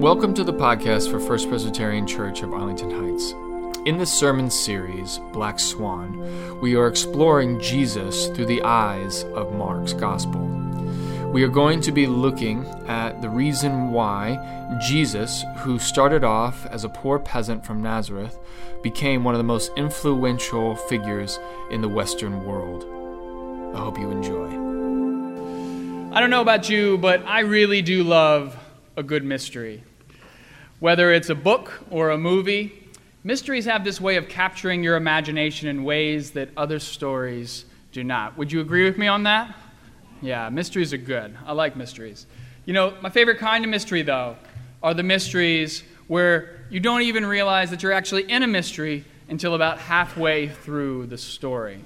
Welcome 0.00 0.34
to 0.34 0.44
the 0.44 0.52
podcast 0.52 1.10
for 1.10 1.20
First 1.20 1.48
Presbyterian 1.48 2.06
Church 2.06 2.42
of 2.42 2.52
Arlington 2.52 2.90
Heights. 2.90 3.32
In 3.86 3.96
this 3.96 4.12
sermon 4.12 4.50
series, 4.50 5.18
Black 5.32 5.58
Swan, 5.60 6.60
we 6.60 6.74
are 6.74 6.88
exploring 6.88 7.60
Jesus 7.60 8.26
through 8.28 8.46
the 8.46 8.62
eyes 8.62 9.22
of 9.34 9.54
Mark's 9.54 9.92
Gospel. 9.92 10.40
We 11.32 11.44
are 11.44 11.48
going 11.48 11.80
to 11.82 11.92
be 11.92 12.06
looking 12.06 12.66
at 12.88 13.22
the 13.22 13.30
reason 13.30 13.92
why 13.92 14.78
Jesus, 14.82 15.44
who 15.58 15.78
started 15.78 16.24
off 16.24 16.66
as 16.66 16.84
a 16.84 16.88
poor 16.88 17.18
peasant 17.18 17.64
from 17.64 17.80
Nazareth, 17.80 18.38
became 18.82 19.22
one 19.22 19.34
of 19.34 19.38
the 19.38 19.44
most 19.44 19.70
influential 19.76 20.74
figures 20.74 21.38
in 21.70 21.80
the 21.80 21.88
Western 21.88 22.44
world. 22.44 22.84
I 23.74 23.78
hope 23.78 23.98
you 23.98 24.10
enjoy. 24.10 24.48
I 26.14 26.20
don't 26.20 26.30
know 26.30 26.42
about 26.42 26.68
you, 26.68 26.98
but 26.98 27.24
I 27.26 27.40
really 27.40 27.80
do 27.80 28.02
love 28.02 28.56
a 28.96 29.02
good 29.02 29.24
mystery. 29.24 29.82
Whether 30.80 31.12
it's 31.12 31.30
a 31.30 31.34
book 31.34 31.82
or 31.90 32.10
a 32.10 32.18
movie, 32.18 32.72
mysteries 33.22 33.64
have 33.64 33.84
this 33.84 34.00
way 34.00 34.16
of 34.16 34.28
capturing 34.28 34.82
your 34.82 34.96
imagination 34.96 35.68
in 35.68 35.84
ways 35.84 36.32
that 36.32 36.50
other 36.56 36.78
stories 36.78 37.64
do 37.92 38.04
not. 38.04 38.36
Would 38.38 38.52
you 38.52 38.60
agree 38.60 38.84
with 38.84 38.98
me 38.98 39.06
on 39.06 39.24
that? 39.24 39.54
Yeah, 40.20 40.48
mysteries 40.48 40.92
are 40.92 40.98
good. 40.98 41.36
I 41.44 41.52
like 41.52 41.76
mysteries. 41.76 42.26
You 42.66 42.72
know, 42.72 42.94
my 43.02 43.10
favorite 43.10 43.38
kind 43.38 43.64
of 43.64 43.70
mystery, 43.70 44.02
though, 44.02 44.36
are 44.82 44.94
the 44.94 45.02
mysteries 45.02 45.82
where 46.06 46.64
you 46.70 46.80
don't 46.80 47.02
even 47.02 47.26
realize 47.26 47.70
that 47.70 47.82
you're 47.82 47.92
actually 47.92 48.30
in 48.30 48.42
a 48.42 48.46
mystery 48.46 49.04
until 49.28 49.54
about 49.54 49.78
halfway 49.78 50.48
through 50.48 51.06
the 51.06 51.18
story. 51.18 51.84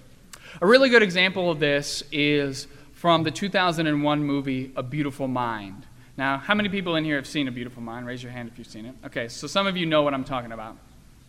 A 0.61 0.67
really 0.67 0.89
good 0.89 1.03
example 1.03 1.51
of 1.51 1.61
this 1.61 2.03
is 2.11 2.67
from 2.93 3.23
the 3.23 3.31
2001 3.31 4.25
movie 4.25 4.73
A 4.77 4.83
Beautiful 4.83 5.29
Mind. 5.29 5.87
Now, 6.19 6.36
how 6.36 6.56
many 6.56 6.69
people 6.69 6.97
in 6.97 7.05
here 7.05 7.14
have 7.14 7.28
seen 7.28 7.47
A 7.47 7.52
Beautiful 7.52 7.80
Mind? 7.80 8.05
Raise 8.05 8.24
your 8.24 8.33
hand 8.33 8.50
if 8.52 8.58
you've 8.58 8.66
seen 8.66 8.86
it. 8.86 8.94
Okay, 9.06 9.28
so 9.28 9.47
some 9.47 9.69
of 9.69 9.77
you 9.77 9.86
know 9.86 10.02
what 10.02 10.14
I'm 10.14 10.24
talking 10.24 10.50
about. 10.50 10.77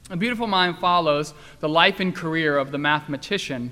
A 0.10 0.18
Beautiful 0.18 0.48
Mind 0.48 0.80
follows 0.80 1.36
the 1.60 1.70
life 1.70 2.00
and 2.00 2.16
career 2.16 2.58
of 2.58 2.72
the 2.72 2.80
mathematician 2.80 3.72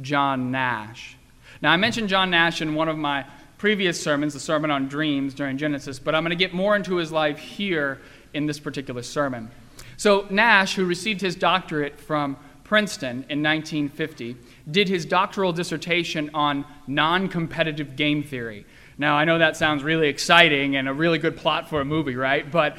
John 0.00 0.50
Nash. 0.50 1.18
Now, 1.60 1.70
I 1.70 1.76
mentioned 1.76 2.08
John 2.08 2.30
Nash 2.30 2.62
in 2.62 2.74
one 2.74 2.88
of 2.88 2.96
my 2.96 3.26
previous 3.58 4.02
sermons, 4.02 4.32
the 4.32 4.40
sermon 4.40 4.70
on 4.70 4.88
dreams 4.88 5.34
during 5.34 5.58
Genesis, 5.58 5.98
but 5.98 6.14
I'm 6.14 6.22
going 6.22 6.30
to 6.30 6.36
get 6.36 6.54
more 6.54 6.74
into 6.74 6.96
his 6.96 7.12
life 7.12 7.38
here 7.38 8.00
in 8.32 8.46
this 8.46 8.58
particular 8.58 9.02
sermon. 9.02 9.50
So, 9.98 10.26
Nash, 10.30 10.76
who 10.76 10.86
received 10.86 11.20
his 11.20 11.36
doctorate 11.36 12.00
from 12.00 12.38
Princeton 12.64 13.26
in 13.28 13.42
1950, 13.42 14.34
did 14.70 14.88
his 14.88 15.04
doctoral 15.04 15.52
dissertation 15.52 16.30
on 16.32 16.64
non 16.86 17.28
competitive 17.28 17.96
game 17.96 18.22
theory. 18.22 18.64
Now, 18.96 19.16
I 19.16 19.24
know 19.24 19.38
that 19.38 19.56
sounds 19.56 19.82
really 19.82 20.08
exciting 20.08 20.76
and 20.76 20.88
a 20.88 20.94
really 20.94 21.18
good 21.18 21.36
plot 21.36 21.68
for 21.68 21.80
a 21.80 21.84
movie, 21.84 22.14
right? 22.14 22.48
But 22.48 22.76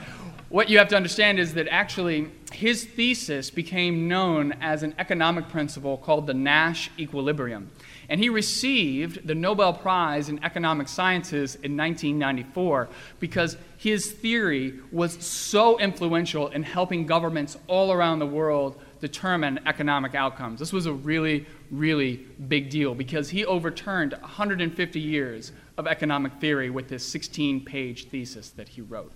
what 0.50 0.70
you 0.70 0.78
have 0.78 0.88
to 0.90 0.96
understand 0.96 1.40
is 1.40 1.56
that 1.56 1.68
actually 1.70 2.30
his 2.54 2.86
thesis 2.86 3.50
became 3.50 4.08
known 4.08 4.54
as 4.62 4.84
an 4.84 4.96
economic 4.98 5.50
principle 5.50 5.98
called 5.98 6.28
the 6.28 6.34
Nash 6.34 6.90
equilibrium. 6.98 7.70
And 8.08 8.22
he 8.22 8.30
received 8.30 9.28
the 9.28 9.36
Nobel 9.36 9.74
Prize 9.74 10.30
in 10.30 10.42
Economic 10.44 10.88
Sciences 10.88 11.56
in 11.56 11.76
1994 11.76 12.88
because 13.20 13.58
his 13.78 14.12
theory 14.12 14.80
was 14.92 15.22
so 15.26 15.78
influential 15.80 16.48
in 16.50 16.64
helping 16.64 17.06
governments 17.06 17.58
all 17.68 17.92
around 17.92 18.20
the 18.20 18.26
world 18.26 18.80
determine 19.02 19.60
economic 19.66 20.16
outcomes. 20.16 20.60
This 20.60 20.72
was 20.72 20.86
a 20.86 20.94
really, 20.94 21.46
really 21.72 22.18
big 22.48 22.70
deal 22.70 22.96
because 22.96 23.30
he 23.30 23.46
overturned 23.46 24.14
150 24.14 25.00
years 25.00 25.52
of 25.78 25.88
economic 25.88 26.34
theory 26.34 26.70
with 26.70 26.88
this 26.88 27.06
16 27.06 27.66
page 27.66 28.10
thesis 28.10 28.50
that 28.52 28.70
he 28.70 28.82
wrote. 28.82 29.12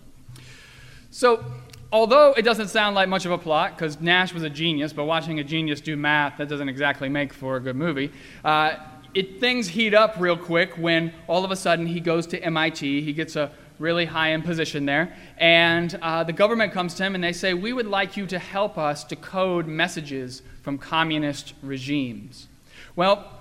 So, 1.11 1.43
although 1.91 2.33
it 2.33 2.43
doesn't 2.43 2.67
sound 2.67 2.95
like 2.95 3.09
much 3.09 3.25
of 3.25 3.31
a 3.31 3.37
plot, 3.37 3.75
because 3.75 3.99
Nash 3.99 4.33
was 4.33 4.43
a 4.43 4.49
genius, 4.49 4.93
but 4.93 5.05
watching 5.05 5.39
a 5.39 5.43
genius 5.43 5.81
do 5.81 5.97
math, 5.97 6.37
that 6.37 6.47
doesn't 6.47 6.69
exactly 6.69 7.09
make 7.09 7.33
for 7.33 7.55
a 7.55 7.59
good 7.59 7.75
movie. 7.75 8.11
Uh, 8.45 8.75
it, 9.13 9.39
things 9.39 9.67
heat 9.67 9.93
up 9.93 10.15
real 10.19 10.37
quick 10.37 10.77
when 10.77 11.13
all 11.27 11.43
of 11.43 11.51
a 11.51 11.55
sudden 11.55 11.87
he 11.87 11.99
goes 11.99 12.27
to 12.27 12.43
MIT. 12.43 13.01
He 13.01 13.13
gets 13.13 13.35
a 13.35 13.51
really 13.79 14.05
high 14.05 14.33
end 14.33 14.45
position 14.45 14.85
there. 14.85 15.15
And 15.37 15.97
uh, 16.01 16.23
the 16.23 16.33
government 16.33 16.73
comes 16.73 16.93
to 16.95 17.03
him 17.03 17.15
and 17.15 17.23
they 17.23 17.33
say, 17.33 17.53
We 17.53 17.73
would 17.73 17.87
like 17.87 18.17
you 18.17 18.27
to 18.27 18.37
help 18.37 18.77
us 18.77 19.03
decode 19.03 19.65
messages 19.65 20.43
from 20.61 20.77
communist 20.77 21.53
regimes. 21.63 22.47
Well, 22.95 23.38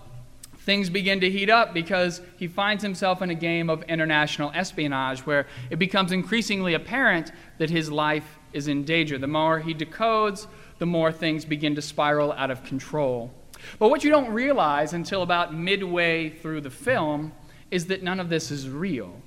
things 0.69 0.91
begin 0.91 1.19
to 1.19 1.31
heat 1.31 1.49
up 1.49 1.73
because 1.73 2.21
he 2.37 2.47
finds 2.47 2.83
himself 2.83 3.23
in 3.23 3.31
a 3.31 3.34
game 3.34 3.71
of 3.71 3.83
international 3.84 4.53
espionage 4.55 5.21
where 5.21 5.47
it 5.71 5.79
becomes 5.79 6.12
increasingly 6.12 6.75
apparent 6.75 7.33
that 7.56 7.71
his 7.71 7.91
life 7.91 8.37
is 8.53 8.69
in 8.69 8.84
danger. 8.84 9.17
The 9.17 9.27
more 9.27 9.61
he 9.61 9.73
decodes, 9.73 10.47
the 10.79 10.84
more 10.84 11.11
things 11.11 11.47
begin 11.47 11.75
to 11.77 11.81
spiral 11.81 12.33
out 12.33 12.51
of 12.51 12.65
control. 12.65 13.33
But 13.79 13.89
what 13.89 14.05
you 14.05 14.11
don't 14.11 14.31
realize 14.31 14.93
until 14.93 15.23
about 15.23 15.55
midway 15.55 16.29
through 16.29 16.61
the 16.61 16.71
film 16.71 17.33
is 17.71 17.87
that 17.87 18.03
none 18.03 18.21
of 18.21 18.29
this 18.29 18.50
is 18.50 18.69
real. 18.69 19.23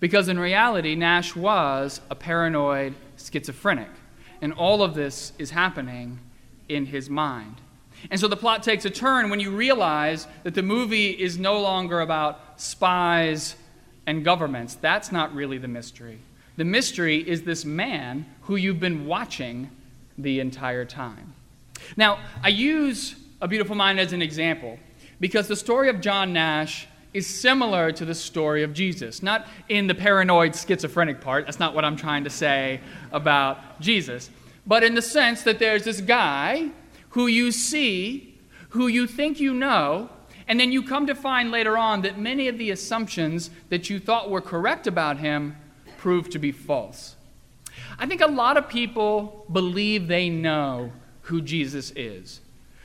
Because 0.00 0.26
in 0.26 0.40
reality, 0.40 0.96
Nash 0.96 1.36
was 1.36 2.00
a 2.10 2.16
paranoid 2.16 2.96
schizophrenic. 3.16 3.90
And 4.42 4.52
all 4.52 4.82
of 4.82 4.94
this 4.94 5.34
is 5.38 5.52
happening 5.52 6.18
in 6.68 6.86
his 6.86 7.08
mind. 7.08 7.60
And 8.10 8.18
so 8.18 8.28
the 8.28 8.36
plot 8.36 8.62
takes 8.62 8.84
a 8.84 8.90
turn 8.90 9.30
when 9.30 9.40
you 9.40 9.50
realize 9.50 10.26
that 10.44 10.54
the 10.54 10.62
movie 10.62 11.10
is 11.10 11.38
no 11.38 11.60
longer 11.60 12.00
about 12.00 12.60
spies 12.60 13.56
and 14.06 14.24
governments. 14.24 14.76
That's 14.76 15.12
not 15.12 15.34
really 15.34 15.58
the 15.58 15.68
mystery. 15.68 16.20
The 16.56 16.64
mystery 16.64 17.16
is 17.16 17.42
this 17.42 17.64
man 17.64 18.26
who 18.42 18.56
you've 18.56 18.80
been 18.80 19.06
watching 19.06 19.70
the 20.18 20.40
entire 20.40 20.84
time. 20.84 21.34
Now, 21.96 22.18
I 22.42 22.48
use 22.48 23.16
A 23.40 23.48
Beautiful 23.48 23.74
Mind 23.74 23.98
as 24.00 24.12
an 24.12 24.22
example 24.22 24.78
because 25.20 25.48
the 25.48 25.56
story 25.56 25.88
of 25.88 26.00
John 26.00 26.32
Nash 26.32 26.86
is 27.12 27.26
similar 27.26 27.90
to 27.92 28.04
the 28.04 28.14
story 28.14 28.62
of 28.62 28.72
Jesus. 28.72 29.22
Not 29.22 29.46
in 29.68 29.86
the 29.86 29.94
paranoid 29.94 30.54
schizophrenic 30.54 31.20
part, 31.20 31.46
that's 31.46 31.58
not 31.58 31.74
what 31.74 31.84
I'm 31.84 31.96
trying 31.96 32.24
to 32.24 32.30
say 32.30 32.80
about 33.12 33.80
Jesus, 33.80 34.30
but 34.66 34.84
in 34.84 34.94
the 34.94 35.02
sense 35.02 35.42
that 35.42 35.58
there's 35.58 35.84
this 35.84 36.00
guy 36.00 36.70
who 37.10 37.26
you 37.26 37.52
see, 37.52 38.38
who 38.70 38.86
you 38.86 39.06
think 39.06 39.40
you 39.40 39.54
know, 39.54 40.10
and 40.48 40.58
then 40.58 40.72
you 40.72 40.82
come 40.82 41.06
to 41.06 41.14
find 41.14 41.50
later 41.50 41.76
on 41.76 42.02
that 42.02 42.18
many 42.18 42.48
of 42.48 42.58
the 42.58 42.70
assumptions 42.70 43.50
that 43.68 43.88
you 43.88 44.00
thought 44.00 44.30
were 44.30 44.40
correct 44.40 44.86
about 44.86 45.18
him 45.18 45.56
prove 45.98 46.28
to 46.30 46.38
be 46.38 46.50
false. 46.50 47.14
I 47.98 48.06
think 48.06 48.20
a 48.20 48.26
lot 48.26 48.56
of 48.56 48.68
people 48.68 49.46
believe 49.52 50.08
they 50.08 50.28
know 50.28 50.92
who 51.22 51.40
Jesus 51.40 51.92
is. 51.94 52.40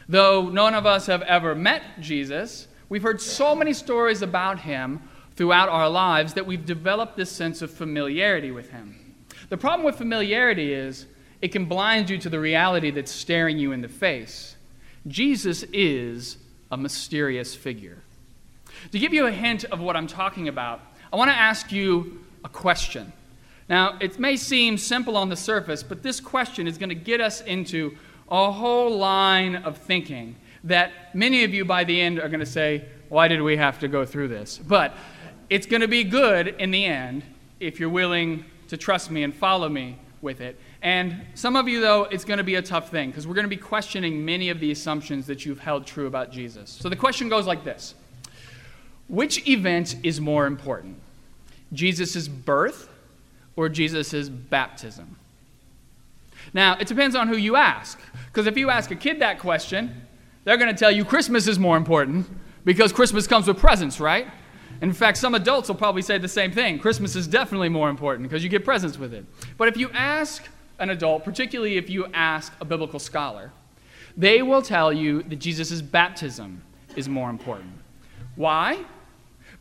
Though 0.07 0.49
none 0.49 0.75
of 0.75 0.85
us 0.85 1.07
have 1.07 1.23
ever 1.23 1.55
met 1.55 1.81
Jesus, 1.99 2.67
We've 2.87 3.03
heard 3.03 3.21
so 3.21 3.55
many 3.55 3.73
stories 3.73 4.21
about 4.21 4.59
him 4.59 5.01
throughout 5.35 5.69
our 5.69 5.89
lives 5.89 6.35
that 6.35 6.45
we've 6.45 6.65
developed 6.65 7.17
this 7.17 7.31
sense 7.31 7.61
of 7.61 7.71
familiarity 7.71 8.51
with 8.51 8.69
him. 8.69 9.15
The 9.49 9.57
problem 9.57 9.85
with 9.85 9.97
familiarity 9.97 10.71
is 10.73 11.07
it 11.45 11.51
can 11.51 11.65
blind 11.65 12.09
you 12.09 12.17
to 12.17 12.27
the 12.27 12.39
reality 12.39 12.89
that's 12.89 13.11
staring 13.11 13.59
you 13.59 13.71
in 13.71 13.79
the 13.79 13.87
face. 13.87 14.55
Jesus 15.05 15.61
is 15.71 16.37
a 16.71 16.75
mysterious 16.75 17.53
figure. 17.53 17.99
To 18.91 18.97
give 18.97 19.13
you 19.13 19.27
a 19.27 19.31
hint 19.31 19.63
of 19.65 19.79
what 19.79 19.95
I'm 19.95 20.07
talking 20.07 20.47
about, 20.47 20.81
I 21.13 21.17
want 21.17 21.29
to 21.29 21.37
ask 21.37 21.71
you 21.71 22.25
a 22.43 22.49
question. 22.49 23.13
Now, 23.69 23.95
it 24.01 24.17
may 24.17 24.37
seem 24.37 24.79
simple 24.79 25.15
on 25.15 25.29
the 25.29 25.35
surface, 25.35 25.83
but 25.83 26.01
this 26.01 26.19
question 26.19 26.65
is 26.65 26.79
going 26.79 26.89
to 26.89 26.95
get 26.95 27.21
us 27.21 27.41
into 27.41 27.95
a 28.27 28.51
whole 28.51 28.97
line 28.97 29.55
of 29.55 29.77
thinking 29.77 30.37
that 30.63 31.13
many 31.13 31.43
of 31.43 31.53
you 31.53 31.63
by 31.63 31.83
the 31.83 32.01
end 32.01 32.17
are 32.17 32.27
going 32.27 32.39
to 32.39 32.45
say, 32.47 32.85
Why 33.09 33.27
did 33.27 33.43
we 33.43 33.55
have 33.57 33.77
to 33.81 33.87
go 33.87 34.03
through 34.03 34.29
this? 34.29 34.57
But 34.57 34.95
it's 35.51 35.67
going 35.67 35.81
to 35.81 35.87
be 35.87 36.05
good 36.05 36.47
in 36.47 36.71
the 36.71 36.85
end 36.85 37.21
if 37.59 37.79
you're 37.79 37.87
willing 37.87 38.45
to 38.69 38.77
trust 38.77 39.11
me 39.11 39.21
and 39.21 39.31
follow 39.31 39.69
me 39.69 39.99
with 40.25 40.41
it. 40.41 40.59
And 40.81 41.21
some 41.35 41.55
of 41.55 41.69
you, 41.69 41.79
though, 41.79 42.03
it's 42.03 42.25
going 42.25 42.39
to 42.39 42.43
be 42.43 42.55
a 42.55 42.61
tough 42.61 42.91
thing 42.91 43.09
because 43.09 43.25
we're 43.25 43.35
going 43.35 43.45
to 43.45 43.49
be 43.49 43.55
questioning 43.55 44.25
many 44.25 44.49
of 44.49 44.59
the 44.59 44.71
assumptions 44.71 45.25
that 45.27 45.45
you've 45.45 45.59
held 45.59 45.85
true 45.85 46.07
about 46.07 46.33
Jesus. 46.33 46.69
So 46.69 46.89
the 46.89 46.97
question 46.97 47.29
goes 47.29 47.47
like 47.47 47.63
this 47.63 47.95
Which 49.07 49.47
event 49.47 49.95
is 50.03 50.19
more 50.19 50.45
important? 50.47 50.97
Jesus' 51.71 52.27
birth 52.27 52.89
or 53.55 53.69
Jesus' 53.69 54.27
baptism? 54.27 55.15
Now, 56.53 56.77
it 56.77 56.87
depends 56.87 57.15
on 57.15 57.27
who 57.27 57.37
you 57.37 57.55
ask. 57.55 57.99
Because 58.27 58.47
if 58.47 58.57
you 58.57 58.69
ask 58.69 58.91
a 58.91 58.95
kid 58.95 59.21
that 59.21 59.39
question, 59.39 60.01
they're 60.43 60.57
going 60.57 60.73
to 60.73 60.77
tell 60.77 60.91
you 60.91 61.05
Christmas 61.05 61.47
is 61.47 61.57
more 61.57 61.77
important 61.77 62.27
because 62.65 62.91
Christmas 62.91 63.27
comes 63.27 63.47
with 63.47 63.57
presents, 63.57 63.99
right? 63.99 64.27
In 64.81 64.93
fact, 64.93 65.17
some 65.17 65.35
adults 65.35 65.69
will 65.69 65.75
probably 65.75 66.01
say 66.01 66.17
the 66.17 66.27
same 66.27 66.51
thing. 66.51 66.79
Christmas 66.79 67.15
is 67.15 67.27
definitely 67.27 67.69
more 67.69 67.89
important 67.89 68.27
because 68.27 68.43
you 68.43 68.49
get 68.49 68.65
presents 68.65 68.97
with 68.97 69.13
it. 69.13 69.25
But 69.57 69.67
if 69.67 69.77
you 69.77 69.89
ask 69.91 70.47
an 70.79 70.89
adult, 70.89 71.23
particularly 71.23 71.77
if 71.77 71.89
you 71.89 72.07
ask 72.13 72.53
a 72.59 72.65
biblical 72.65 72.99
scholar, 72.99 73.51
they 74.17 74.41
will 74.41 74.61
tell 74.61 74.91
you 74.91 75.23
that 75.23 75.37
Jesus' 75.37 75.81
baptism 75.81 76.61
is 76.95 77.07
more 77.07 77.29
important. 77.29 77.73
Why? 78.35 78.83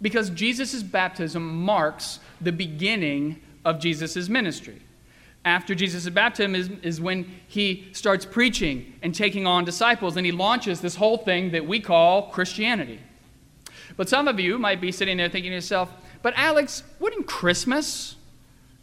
Because 0.03 0.31
Jesus' 0.31 0.83
baptism 0.83 1.65
marks 1.65 2.19
the 2.41 2.53
beginning 2.53 3.41
of 3.65 3.79
Jesus' 3.79 4.29
ministry. 4.29 4.83
after 5.45 5.75
Jesus' 5.75 6.09
baptism 6.09 6.55
is, 6.55 6.71
is 6.83 7.01
when 7.01 7.31
he 7.47 7.87
starts 7.93 8.25
preaching 8.25 8.95
and 9.03 9.15
taking 9.15 9.47
on 9.47 9.65
disciples, 9.65 10.17
and 10.17 10.25
he 10.25 10.33
launches 10.33 10.81
this 10.81 10.97
whole 10.97 11.19
thing 11.19 11.51
that 11.53 11.67
we 11.67 11.81
call 11.81 12.31
Christianity. 12.31 13.01
But 13.97 14.09
some 14.09 14.29
of 14.29 14.41
you 14.41 14.59
might 14.59 14.81
be 14.81 14.91
sitting 14.93 15.17
there 15.17 15.29
thinking 15.29 15.51
to 15.51 15.57
yourself, 15.57 15.93
but 16.23 16.35
Alex, 16.37 16.83
wouldn't 16.99 17.27
Christmas 17.27 18.17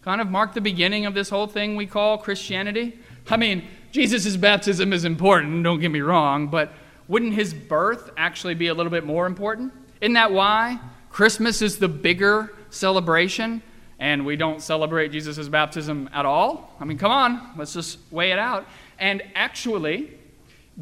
kind 0.04 0.22
of 0.22 0.30
mark 0.30 0.54
the 0.54 0.62
beginning 0.62 1.06
of 1.06 1.14
this 1.14 1.30
whole 1.30 1.48
thing 1.48 1.76
we 1.76 1.86
call 1.86 2.18
Christianity? 2.18 2.98
I 3.30 3.38
mean, 3.38 3.68
Jesus' 3.92 4.38
baptism 4.38 4.94
is 4.94 5.06
important, 5.06 5.64
don't 5.64 5.80
get 5.80 5.92
me 5.92 6.02
wrong, 6.02 6.48
but 6.48 6.72
wouldn't 7.08 7.34
his 7.34 7.54
birth 7.54 8.10
actually 8.16 8.56
be 8.56 8.68
a 8.68 8.74
little 8.74 8.92
bit 8.92 9.06
more 9.06 9.26
important? 9.26 9.74
Isn't 10.00 10.14
that 10.14 10.32
why 10.32 10.80
Christmas 11.10 11.62
is 11.62 11.78
the 11.78 11.90
bigger 11.90 12.54
celebration 12.70 13.62
and 14.00 14.26
we 14.26 14.36
don't 14.36 14.62
celebrate 14.62 15.12
Jesus' 15.12 15.48
baptism 15.50 16.10
at 16.14 16.26
all? 16.26 16.74
I 16.80 16.86
mean, 16.86 16.98
come 16.98 17.12
on, 17.12 17.52
let's 17.58 17.74
just 17.74 18.00
weigh 18.12 18.32
it 18.32 18.40
out. 18.40 18.66
And 18.98 19.22
actually, 19.36 20.18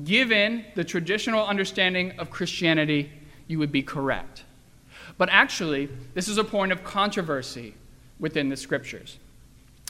given 0.03 0.65
the 0.75 0.83
traditional 0.83 1.45
understanding 1.45 2.11
of 2.19 2.29
Christianity, 2.29 3.11
you 3.49 3.59
would 3.59 3.73
be 3.73 3.83
correct. 3.83 4.45
But 5.17 5.27
actually, 5.29 5.89
this 6.13 6.29
is 6.29 6.37
a 6.37 6.43
point 6.45 6.71
of 6.71 6.85
controversy 6.85 7.73
within 8.19 8.47
the 8.47 8.55
scriptures. 8.55 9.17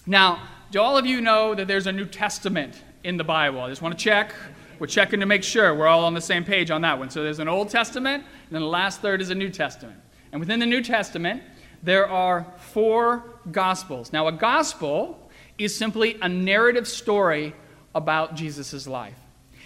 Now, 0.07 0.41
do 0.71 0.79
all 0.79 0.97
of 0.97 1.05
you 1.05 1.21
know 1.21 1.53
that 1.53 1.67
there's 1.67 1.85
a 1.85 1.91
New 1.91 2.05
Testament 2.05 2.81
in 3.03 3.17
the 3.17 3.23
Bible? 3.23 3.61
I 3.61 3.69
just 3.69 3.83
want 3.83 3.95
to 3.95 4.03
check. 4.03 4.33
We're 4.79 4.87
checking 4.87 5.19
to 5.19 5.25
make 5.25 5.43
sure 5.43 5.75
we're 5.75 5.87
all 5.87 6.05
on 6.05 6.13
the 6.13 6.21
same 6.21 6.45
page 6.45 6.71
on 6.71 6.81
that 6.81 6.97
one. 6.97 7.09
So 7.09 7.21
there's 7.21 7.39
an 7.39 7.49
Old 7.49 7.69
Testament, 7.69 8.23
and 8.23 8.55
then 8.55 8.61
the 8.61 8.67
last 8.67 9.01
third 9.01 9.21
is 9.21 9.29
a 9.29 9.35
New 9.35 9.49
Testament. 9.49 9.99
And 10.31 10.39
within 10.39 10.59
the 10.59 10.65
New 10.65 10.81
Testament, 10.81 11.43
there 11.83 12.07
are 12.07 12.47
four 12.57 13.25
Gospels. 13.51 14.13
Now, 14.13 14.27
a 14.27 14.31
Gospel 14.31 15.29
is 15.57 15.75
simply 15.75 16.17
a 16.21 16.29
narrative 16.29 16.87
story 16.87 17.53
about 17.93 18.35
Jesus' 18.35 18.87
life. 18.87 19.17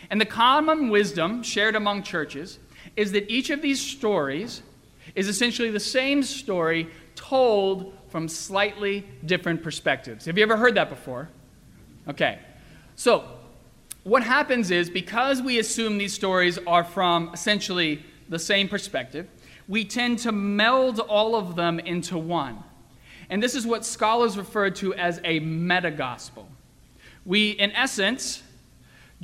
And 0.10 0.20
the 0.20 0.26
common 0.26 0.90
wisdom 0.90 1.44
shared 1.44 1.76
among 1.76 2.04
churches 2.04 2.60
is 2.96 3.12
that 3.12 3.30
each 3.30 3.50
of 3.50 3.62
these 3.62 3.82
stories 3.82 4.62
is 5.16 5.28
essentially 5.28 5.70
the 5.70 5.80
same 5.80 6.24
story 6.24 6.88
told 7.16 7.94
from 8.10 8.28
slightly 8.28 9.06
different 9.26 9.64
perspectives. 9.64 10.26
Have 10.26 10.38
you 10.38 10.44
ever 10.44 10.58
heard 10.58 10.76
that 10.76 10.90
before? 10.90 11.30
Okay. 12.08 12.40
So, 12.96 13.24
what 14.04 14.24
happens 14.24 14.70
is 14.70 14.90
because 14.90 15.42
we 15.42 15.60
assume 15.60 15.98
these 15.98 16.14
stories 16.14 16.60
are 16.68 16.84
from 16.84 17.32
essentially 17.34 18.04
the 18.30 18.40
same 18.40 18.68
perspective, 18.68 19.28
we 19.68 19.86
tend 19.86 20.20
to 20.20 20.32
meld 20.32 21.00
all 21.00 21.36
of 21.36 21.56
them 21.56 21.80
into 21.80 22.18
one. 22.18 22.64
And 23.30 23.42
this 23.42 23.56
is 23.56 23.66
what 23.66 23.86
scholars 23.86 24.38
refer 24.38 24.70
to 24.72 24.94
as 24.96 25.22
a 25.24 25.40
meta 25.40 25.92
gospel. 25.92 26.50
We, 27.26 27.52
in 27.52 27.72
essence, 27.72 28.44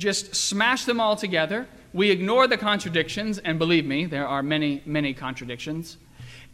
just 0.00 0.34
smash 0.34 0.84
them 0.84 1.00
all 1.00 1.14
together 1.14 1.68
we 1.92 2.10
ignore 2.10 2.46
the 2.46 2.56
contradictions, 2.56 3.38
and 3.38 3.58
believe 3.58 3.84
me, 3.84 4.06
there 4.06 4.26
are 4.26 4.42
many, 4.42 4.82
many 4.86 5.12
contradictions, 5.12 5.96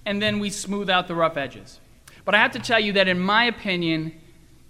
and 0.07 0.23
then 0.23 0.39
we 0.39 0.49
smooth 0.49 0.89
out 0.89 1.09
the 1.09 1.15
rough 1.15 1.37
edges. 1.37 1.79
But 2.25 2.35
I 2.35 2.39
have 2.39 2.53
to 2.53 2.59
tell 2.59 2.81
you 2.81 2.95
that, 2.95 3.07
in 3.07 3.21
my 3.21 3.45
opinion, 3.45 4.19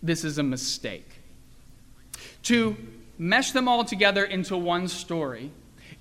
this 0.02 0.24
is 0.24 0.38
a 0.38 0.42
mistake. 0.42 1.08
To 2.44 2.76
mesh 3.16 3.52
them 3.52 3.68
all 3.68 3.84
together 3.84 4.24
into 4.24 4.56
one 4.56 4.88
story 4.88 5.52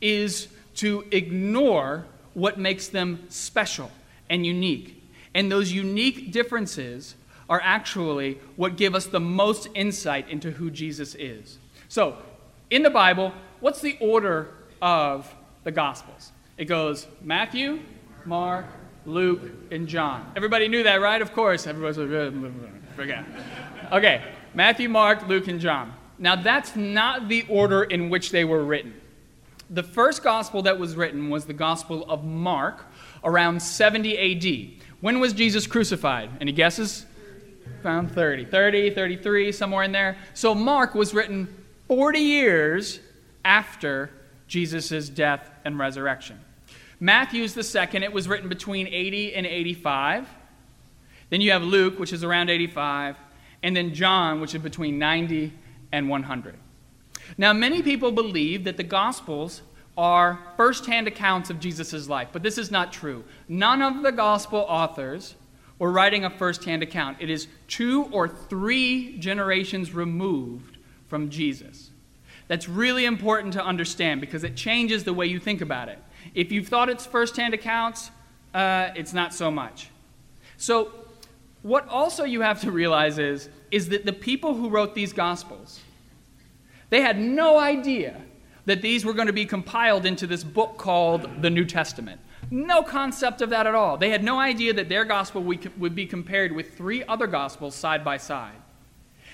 is 0.02 0.48
to 0.76 1.06
ignore 1.12 2.06
what 2.34 2.58
makes 2.58 2.88
them 2.88 3.26
special 3.30 3.92
and 4.30 4.46
unique. 4.46 5.04
And 5.34 5.52
those 5.52 5.72
unique 5.72 6.32
differences 6.32 7.16
are 7.50 7.62
actually 7.64 8.40
what 8.56 8.78
give 8.78 8.96
us 8.96 9.06
the 9.06 9.20
most 9.20 9.68
insight 9.76 10.28
into 10.30 10.52
who 10.52 10.72
Jesus 10.72 11.14
is. 11.16 11.60
So, 11.88 12.18
in 12.70 12.84
the 12.84 12.90
Bible, 12.90 13.34
what's 13.60 13.82
the 13.82 13.98
order 14.00 14.50
of 14.82 15.34
the 15.64 15.72
Gospels? 15.72 16.32
It 16.58 16.66
goes 16.66 17.08
Matthew, 17.22 17.80
Mark, 18.26 18.66
Luke, 19.06 19.42
and 19.72 19.88
John. 19.88 20.32
Everybody 20.36 20.68
knew 20.68 20.84
that, 20.84 21.02
right? 21.02 21.22
Of 21.22 21.34
course. 21.34 21.68
Everybody's 21.68 21.98
like, 21.98 22.96
forget. 22.96 23.26
Okay, 23.92 24.24
Matthew, 24.54 24.90
Mark, 24.90 25.28
Luke, 25.28 25.48
and 25.48 25.60
John. 25.60 25.94
Now, 26.18 26.36
that's 26.36 26.76
not 26.76 27.28
the 27.28 27.46
order 27.50 27.84
in 27.84 28.10
which 28.10 28.32
they 28.32 28.46
were 28.46 28.64
written. 28.64 28.94
The 29.70 29.84
first 29.84 30.24
gospel 30.24 30.62
that 30.64 30.80
was 30.80 30.96
written 30.96 31.30
was 31.30 31.46
the 31.46 31.54
Gospel 31.54 32.06
of 32.10 32.24
Mark 32.24 32.86
around 33.24 33.62
70 33.62 34.18
AD. 34.18 34.82
When 35.02 35.20
was 35.20 35.34
Jesus 35.34 35.68
crucified? 35.68 36.30
Any 36.40 36.52
guesses? 36.52 37.06
Around 37.84 38.12
30. 38.12 38.46
30, 38.46 38.92
33, 38.92 39.52
somewhere 39.52 39.84
in 39.84 39.92
there. 39.92 40.18
So 40.34 40.56
Mark 40.56 40.96
was 40.96 41.14
written 41.14 41.65
40 41.88 42.20
years 42.20 43.00
after 43.44 44.10
Jesus' 44.48 45.10
death 45.10 45.50
and 45.64 45.78
resurrection. 45.78 46.40
Matthew's 47.00 47.54
the 47.54 47.64
second. 47.64 48.04
It 48.04 48.14
was 48.14 48.28
written 48.28 48.50
between 48.50 48.88
80 48.88 49.36
and 49.36 49.46
85. 49.46 50.28
Then 51.30 51.42
you 51.42 51.52
have 51.52 51.64
Luke, 51.64 52.00
which 52.00 52.14
is 52.14 52.24
around 52.24 52.50
85. 52.50 53.18
And 53.64 53.76
then 53.76 53.94
John, 53.94 54.42
which 54.42 54.56
is 54.56 54.62
between 54.62 54.98
90 54.98 55.54
and 55.92 56.10
100. 56.10 56.56
Now, 57.38 57.54
many 57.54 57.82
people 57.82 58.12
believe 58.12 58.64
that 58.66 58.78
the 58.78 58.84
Gospels 58.84 59.62
are 59.98 60.40
first-hand 60.58 61.08
accounts 61.08 61.50
of 61.50 61.60
Jesus' 61.60 62.10
life, 62.10 62.30
but 62.32 62.44
this 62.44 62.58
is 62.58 62.70
not 62.70 62.92
true. 62.92 63.24
None 63.48 63.82
of 63.82 64.04
the 64.04 64.12
Gospel 64.12 64.66
authors 64.68 65.36
were 65.80 65.92
writing 65.92 66.26
a 66.26 66.30
first-hand 66.30 66.84
account. 66.84 67.18
It 67.20 67.30
is 67.30 67.48
two 67.68 68.04
or 68.12 68.28
three 68.28 69.18
generations 69.18 69.94
removed 69.94 70.75
from 71.08 71.30
Jesus. 71.30 71.92
That's 72.48 72.70
really 72.70 73.06
important 73.06 73.54
to 73.54 73.64
understand 73.64 74.22
because 74.22 74.44
it 74.44 74.56
changes 74.56 75.04
the 75.04 75.14
way 75.14 75.26
you 75.26 75.40
think 75.40 75.62
about 75.62 75.90
it. 75.90 76.00
If 76.34 76.52
you've 76.52 76.68
thought 76.68 76.90
it's 76.90 77.06
firsthand 77.06 77.54
accounts, 77.54 78.12
uh, 78.54 78.90
it's 78.96 79.14
not 79.14 79.34
so 79.34 79.50
much. 79.50 79.90
So, 80.58 80.92
what 81.62 81.88
also 81.90 82.24
you 82.24 82.42
have 82.42 82.62
to 82.62 82.72
realize 82.72 83.18
is, 83.18 83.50
is 83.72 83.90
that 83.90 84.06
the 84.06 84.14
people 84.14 84.54
who 84.54 84.70
wrote 84.70 84.94
these 84.94 85.14
Gospels, 85.14 85.80
they 86.92 87.02
had 87.02 87.20
no 87.20 87.58
idea 87.58 88.22
that 88.66 88.82
these 88.82 89.04
were 89.04 89.14
going 89.14 89.28
to 89.28 89.34
be 89.34 89.46
compiled 89.46 90.06
into 90.06 90.28
this 90.28 90.44
book 90.44 90.78
called 90.78 91.42
the 91.42 91.50
New 91.50 91.66
Testament. 91.66 92.20
No 92.52 92.84
concept 92.84 93.42
of 93.42 93.50
that 93.50 93.66
at 93.66 93.74
all. 93.74 93.98
They 93.98 94.10
had 94.10 94.24
no 94.24 94.40
idea 94.40 94.74
that 94.74 94.90
their 94.90 95.06
gospel 95.06 95.42
would 95.44 95.96
be 95.96 96.06
compared 96.06 96.52
with 96.52 96.76
three 96.76 97.04
other 97.06 97.28
gospels 97.28 97.74
side 97.76 98.04
by 98.04 98.18
side. 98.18 98.56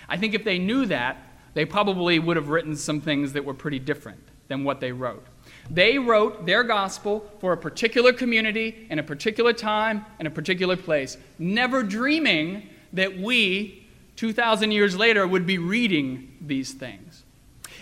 I 0.08 0.18
think 0.18 0.34
if 0.34 0.44
they 0.44 0.60
knew 0.60 0.86
that, 0.88 1.18
they 1.54 1.66
probably 1.66 2.20
would 2.20 2.38
have 2.38 2.50
written 2.50 2.76
some 2.76 3.02
things 3.02 3.34
that 3.34 3.44
were 3.44 3.54
pretty 3.54 3.80
different 3.80 4.20
than 4.48 4.64
what 4.64 4.80
they 4.80 4.92
wrote. 4.92 5.26
They 5.70 5.98
wrote 5.98 6.46
their 6.46 6.64
gospel 6.64 7.30
for 7.40 7.54
a 7.54 7.58
particular 7.58 8.12
community 8.12 8.88
in 8.90 9.00
a 9.00 9.04
particular 9.04 9.54
time 9.54 10.06
in 10.20 10.28
a 10.28 10.32
particular 10.32 10.76
place, 10.76 11.18
never 11.40 11.84
dreaming 11.84 12.70
that 12.94 13.18
we, 13.18 13.88
2,000 14.18 14.72
years 14.72 14.96
later, 14.98 15.26
would 15.26 15.46
be 15.46 15.58
reading 15.58 16.36
these 16.42 16.74
things. 16.74 17.24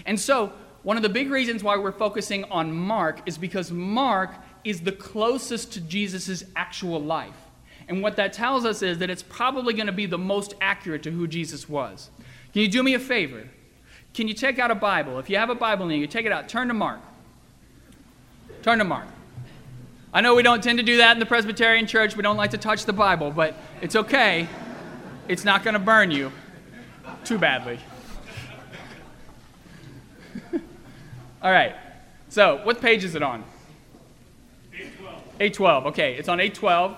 And 0.06 0.20
so, 0.20 0.54
one 0.84 0.96
of 0.96 1.04
the 1.04 1.10
big 1.10 1.30
reasons 1.30 1.64
why 1.64 1.78
we're 1.78 1.92
focusing 1.92 2.46
on 2.46 2.72
Mark 2.72 3.22
is 3.26 3.38
because 3.38 3.72
Mark 3.72 4.32
is 4.64 4.82
the 4.82 4.92
closest 4.92 5.74
to 5.74 5.82
Jesus' 5.82 6.44
actual 6.56 7.02
life. 7.02 7.36
And 7.88 8.02
what 8.02 8.16
that 8.18 8.34
tells 8.34 8.66
us 8.66 8.82
is 8.82 9.00
that 9.00 9.10
it's 9.10 9.24
probably 9.24 9.74
going 9.74 9.88
to 9.88 9.92
be 9.92 10.06
the 10.06 10.18
most 10.18 10.54
accurate 10.62 11.04
to 11.04 11.12
who 11.12 11.28
Jesus 11.28 11.68
was. 11.68 12.12
Can 12.54 12.62
you 12.62 12.68
do 12.68 12.84
me 12.84 12.94
a 12.94 13.00
favor? 13.00 13.50
Can 14.14 14.28
you 14.28 14.34
take 14.34 14.60
out 14.60 14.72
a 14.72 14.76
Bible? 14.76 15.20
If 15.20 15.30
you 15.30 15.38
have 15.38 15.50
a 15.50 15.56
Bible 15.56 15.90
in 15.90 16.00
you, 16.00 16.08
take 16.08 16.26
it 16.26 16.32
out. 16.32 16.50
Turn 16.50 16.68
to 16.68 16.74
Mark. 16.74 17.00
Turn 18.62 18.80
to 18.80 18.84
Mark. 18.84 19.08
I 20.12 20.22
know 20.22 20.36
we 20.36 20.44
don't 20.44 20.64
tend 20.64 20.80
to 20.80 20.84
do 20.84 20.98
that 20.98 21.14
in 21.14 21.20
the 21.20 21.26
Presbyterian 21.26 21.86
church. 21.86 22.16
We 22.16 22.24
don't 22.24 22.38
like 22.38 22.52
to 22.52 22.58
touch 22.58 22.86
the 22.86 22.94
Bible, 22.94 23.32
but 23.32 23.54
it's 23.82 23.96
okay. 23.96 24.48
It's 25.28 25.46
not 25.46 25.64
going 25.64 25.76
to 25.76 25.80
burn 25.80 26.10
you 26.10 26.32
too 27.24 27.38
badly. 27.38 27.80
All 31.42 31.52
right. 31.52 31.76
So, 32.30 32.60
what 32.64 32.82
page 32.82 33.04
is 33.04 33.14
it 33.16 33.22
on? 33.22 33.44
812. 34.74 35.16
812. 35.40 35.86
Okay, 35.88 36.16
it's 36.16 36.28
on 36.28 36.40
812. 36.40 36.96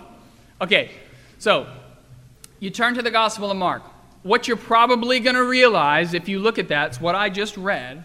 Okay, 0.62 0.92
so 1.40 1.68
you 2.60 2.70
turn 2.70 2.94
to 2.96 3.02
the 3.02 3.12
Gospel 3.12 3.52
of 3.52 3.58
Mark 3.58 3.84
what 4.24 4.48
you're 4.48 4.58
probably 4.58 5.20
going 5.20 5.36
to 5.36 5.44
realize 5.44 6.14
if 6.14 6.30
you 6.30 6.40
look 6.40 6.60
at 6.60 6.68
that, 6.68 6.90
it's 6.90 7.02
what 7.02 7.16
I 7.16 7.30
just 7.30 7.58
read, 7.58 8.04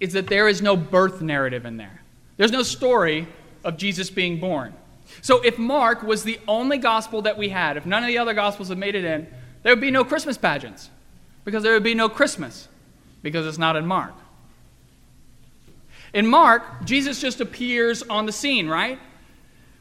is 0.00 0.12
that 0.14 0.26
there 0.26 0.48
is 0.48 0.60
no 0.60 0.76
birth 0.76 1.22
narrative 1.22 1.64
in 1.64 1.76
there. 1.76 2.02
There's 2.36 2.50
no 2.50 2.62
story 2.62 3.28
of 3.62 3.76
Jesus 3.76 4.10
being 4.10 4.40
born. 4.40 4.74
So 5.22 5.40
if 5.42 5.58
Mark 5.58 6.02
was 6.02 6.24
the 6.24 6.40
only 6.48 6.78
gospel 6.78 7.22
that 7.22 7.38
we 7.38 7.50
had, 7.50 7.76
if 7.76 7.86
none 7.86 8.02
of 8.02 8.08
the 8.08 8.18
other 8.18 8.34
gospels 8.34 8.68
had 8.68 8.78
made 8.78 8.94
it 8.94 9.04
in, 9.04 9.26
there 9.62 9.72
would 9.72 9.80
be 9.80 9.90
no 9.90 10.04
Christmas 10.04 10.36
pageants 10.36 10.90
because 11.44 11.62
there 11.62 11.72
would 11.72 11.84
be 11.84 11.94
no 11.94 12.08
Christmas 12.08 12.68
because 13.22 13.46
it's 13.46 13.58
not 13.58 13.76
in 13.76 13.86
Mark. 13.86 14.14
In 16.12 16.26
Mark, 16.26 16.84
Jesus 16.84 17.20
just 17.20 17.40
appears 17.40 18.02
on 18.02 18.26
the 18.26 18.32
scene, 18.32 18.68
right? 18.68 18.98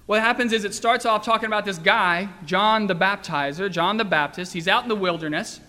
What 0.06 0.22
happens 0.22 0.52
is 0.52 0.66
it 0.66 0.74
starts 0.74 1.06
off 1.06 1.24
talking 1.24 1.48
about 1.48 1.64
this 1.64 1.78
guy, 1.78 2.30
John 2.46 2.88
the 2.88 2.96
Baptizer, 2.96 3.72
John 3.72 3.98
the 3.98 4.06
Baptist. 4.06 4.54
He's 4.54 4.68
out 4.68 4.84
in 4.84 4.90
the 4.90 4.96
wilderness, 4.96 5.62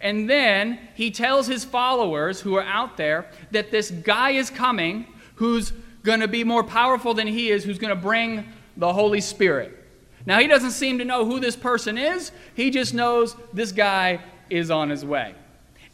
And 0.00 0.28
then 0.28 0.78
he 0.94 1.10
tells 1.10 1.46
his 1.46 1.64
followers 1.64 2.40
who 2.40 2.56
are 2.56 2.62
out 2.62 2.96
there 2.96 3.30
that 3.52 3.70
this 3.70 3.90
guy 3.90 4.30
is 4.30 4.50
coming 4.50 5.06
who's 5.36 5.72
going 6.02 6.20
to 6.20 6.28
be 6.28 6.44
more 6.44 6.64
powerful 6.64 7.14
than 7.14 7.26
he 7.26 7.50
is, 7.50 7.64
who's 7.64 7.78
going 7.78 7.94
to 7.94 8.00
bring 8.00 8.44
the 8.76 8.92
Holy 8.92 9.20
Spirit. 9.20 9.74
Now, 10.26 10.38
he 10.38 10.46
doesn't 10.46 10.72
seem 10.72 10.98
to 10.98 11.04
know 11.04 11.24
who 11.24 11.40
this 11.40 11.56
person 11.56 11.96
is, 11.96 12.32
he 12.54 12.70
just 12.70 12.92
knows 12.92 13.34
this 13.52 13.72
guy 13.72 14.20
is 14.50 14.70
on 14.70 14.90
his 14.90 15.04
way. 15.04 15.34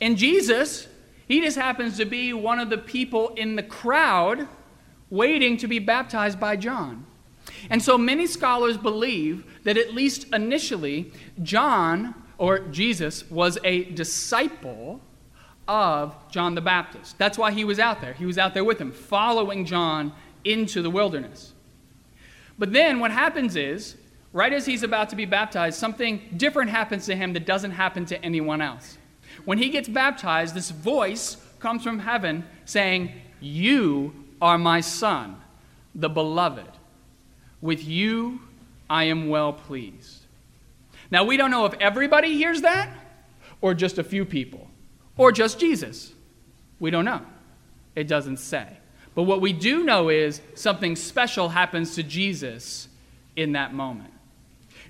And 0.00 0.16
Jesus, 0.16 0.88
he 1.28 1.40
just 1.40 1.56
happens 1.56 1.96
to 1.98 2.04
be 2.04 2.32
one 2.32 2.58
of 2.58 2.68
the 2.68 2.78
people 2.78 3.28
in 3.30 3.56
the 3.56 3.62
crowd 3.62 4.48
waiting 5.10 5.56
to 5.58 5.68
be 5.68 5.78
baptized 5.78 6.40
by 6.40 6.56
John. 6.56 7.06
And 7.70 7.82
so 7.82 7.96
many 7.96 8.26
scholars 8.26 8.76
believe 8.76 9.44
that 9.64 9.76
at 9.76 9.94
least 9.94 10.26
initially, 10.32 11.12
John 11.42 12.14
or 12.38 12.60
Jesus 12.60 13.28
was 13.30 13.58
a 13.64 13.84
disciple 13.84 15.00
of 15.66 16.14
John 16.30 16.54
the 16.54 16.60
Baptist. 16.60 17.16
That's 17.18 17.38
why 17.38 17.52
he 17.52 17.64
was 17.64 17.78
out 17.78 18.00
there. 18.00 18.12
He 18.12 18.26
was 18.26 18.38
out 18.38 18.54
there 18.54 18.64
with 18.64 18.80
him, 18.80 18.92
following 18.92 19.64
John 19.64 20.12
into 20.44 20.82
the 20.82 20.90
wilderness. 20.90 21.52
But 22.58 22.72
then 22.72 23.00
what 23.00 23.10
happens 23.10 23.56
is, 23.56 23.96
right 24.32 24.52
as 24.52 24.66
he's 24.66 24.82
about 24.82 25.08
to 25.10 25.16
be 25.16 25.24
baptized, 25.24 25.78
something 25.78 26.20
different 26.36 26.70
happens 26.70 27.06
to 27.06 27.16
him 27.16 27.32
that 27.32 27.46
doesn't 27.46 27.72
happen 27.72 28.04
to 28.06 28.22
anyone 28.24 28.60
else. 28.60 28.98
When 29.44 29.58
he 29.58 29.70
gets 29.70 29.88
baptized, 29.88 30.54
this 30.54 30.70
voice 30.70 31.36
comes 31.58 31.82
from 31.82 31.98
heaven 31.98 32.44
saying, 32.64 33.12
You 33.40 34.14
are 34.40 34.58
my 34.58 34.80
son, 34.80 35.40
the 35.94 36.08
beloved. 36.08 36.68
With 37.64 37.82
you 37.82 38.40
I 38.90 39.04
am 39.04 39.30
well 39.30 39.54
pleased. 39.54 40.26
Now, 41.10 41.24
we 41.24 41.38
don't 41.38 41.50
know 41.50 41.64
if 41.64 41.72
everybody 41.80 42.34
hears 42.34 42.60
that, 42.60 42.90
or 43.62 43.72
just 43.72 43.96
a 43.96 44.04
few 44.04 44.26
people, 44.26 44.68
or 45.16 45.32
just 45.32 45.58
Jesus. 45.58 46.12
We 46.78 46.90
don't 46.90 47.06
know. 47.06 47.22
It 47.96 48.06
doesn't 48.06 48.36
say. 48.36 48.66
But 49.14 49.22
what 49.22 49.40
we 49.40 49.54
do 49.54 49.82
know 49.82 50.10
is 50.10 50.42
something 50.54 50.94
special 50.94 51.48
happens 51.48 51.94
to 51.94 52.02
Jesus 52.02 52.86
in 53.34 53.52
that 53.52 53.72
moment. 53.72 54.12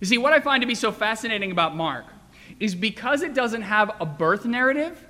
You 0.01 0.09
see, 0.09 0.19
what 0.19 0.33
I 0.33 0.41
find 0.41 0.61
to 0.61 0.67
be 0.67 0.75
so 0.75 0.91
fascinating 0.91 1.53
about 1.53 1.77
Mark 1.77 2.07
is 2.59 2.75
because 2.75 3.23
it 3.23 3.35
doesn't 3.35 3.63
have 3.63 3.93
a 4.01 4.07
birth 4.07 4.47
narrative, 4.47 5.01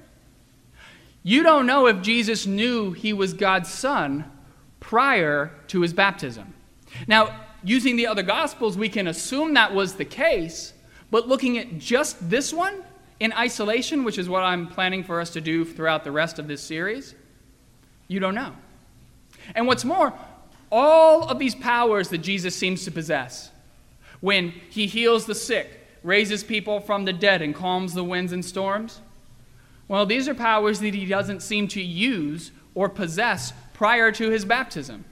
you 1.23 1.43
don't 1.43 1.65
know 1.65 1.87
if 1.87 2.03
Jesus 2.03 2.45
knew 2.45 2.93
he 2.93 3.15
was 3.15 3.33
God's 3.33 3.71
son 3.71 4.31
prior 4.81 5.51
to 5.69 5.81
his 5.81 5.95
baptism. 5.95 6.53
Now, 7.07 7.41
using 7.65 7.97
the 7.97 8.07
other 8.07 8.23
gospels, 8.23 8.77
we 8.77 8.89
can 8.89 9.09
assume 9.09 9.55
that 9.55 9.75
was 9.75 9.95
the 9.95 10.05
case, 10.05 10.73
but 11.11 11.27
looking 11.27 11.59
at 11.59 11.79
just 11.79 12.29
this 12.29 12.53
one 12.53 12.85
in 13.21 13.33
isolation, 13.33 14.05
which 14.05 14.19
is 14.19 14.29
what 14.29 14.43
I'm 14.43 14.67
planning 14.67 15.03
for 15.03 15.21
us 15.21 15.31
to 15.31 15.41
do 15.41 15.65
throughout 15.65 16.05
the 16.05 16.13
rest 16.13 16.39
of 16.39 16.47
this 16.47 16.63
series, 16.63 17.15
you 18.07 18.21
don't 18.21 18.35
know. 18.35 18.53
And 19.55 19.67
what's 19.67 19.85
more, 19.85 20.13
all 20.71 21.29
of 21.29 21.39
these 21.39 21.55
powers 21.55 22.09
that 22.11 22.19
Jesus 22.19 22.55
seems 22.55 22.85
to 22.85 22.91
possess, 22.91 23.51
when 24.21 24.51
he 24.71 24.87
heals 24.87 25.27
the 25.27 25.35
sick, 25.35 25.81
raises 26.03 26.45
people 26.45 26.81
from 26.81 27.05
the 27.05 27.13
dead, 27.13 27.41
and 27.41 27.55
calms 27.55 27.95
the 27.95 28.05
winds 28.05 28.33
and 28.33 28.45
storms, 28.45 29.01
well, 29.89 30.07
these 30.07 30.29
are 30.29 30.35
powers 30.35 30.81
that 30.81 30.95
he 30.95 31.07
doesn't 31.07 31.41
seem 31.41 31.69
to 31.69 31.83
use 31.83 32.51
or 32.75 32.89
possess 32.89 33.53
prior 33.75 34.11
to 34.13 34.31
his 34.31 34.45
baptism. 34.45 35.05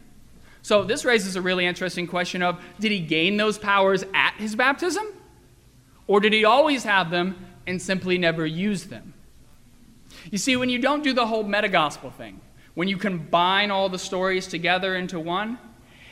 So 0.63 0.85
this 0.85 1.05
raises 1.05 1.35
a 1.37 1.43
really 1.43 1.67
interesting 1.67 2.07
question 2.07 2.43
of 2.43 2.63
did 2.79 2.93
he 2.93 3.01
gain 3.01 3.37
those 3.37 3.59
powers 3.59 4.05
at 4.15 4.35
his 4.39 4.55
baptism? 4.55 5.07
Or 6.07 6.21
did 6.21 6.33
he 6.33 6.45
always 6.45 6.85
have 6.85 7.11
them 7.11 7.47
and 7.67 7.81
simply 7.81 8.17
never 8.19 8.47
use 8.47 8.85
them? 8.85 9.15
You 10.31 10.39
see, 10.39 10.57
when 10.57 10.69
you 10.69 10.79
don't 10.79 11.03
do 11.03 11.13
the 11.13 11.27
whole 11.27 11.45
metagospel 11.45 12.13
thing, 12.15 12.41
when 12.75 12.89
you 12.89 12.97
combine 12.97 13.71
all 13.71 13.89
the 13.89 13.99
stories 13.99 14.47
together 14.47 14.95
into 14.95 15.19
one, 15.19 15.59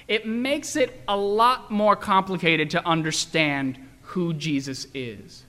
it 0.09 0.27
makes 0.27 0.75
it 0.75 1.01
a 1.07 1.17
lot 1.17 1.71
more 1.71 1.95
complicated 1.95 2.71
to 2.71 2.85
understand 2.85 3.79
who 4.03 4.35
Jesus 4.35 4.89
is. 4.93 5.45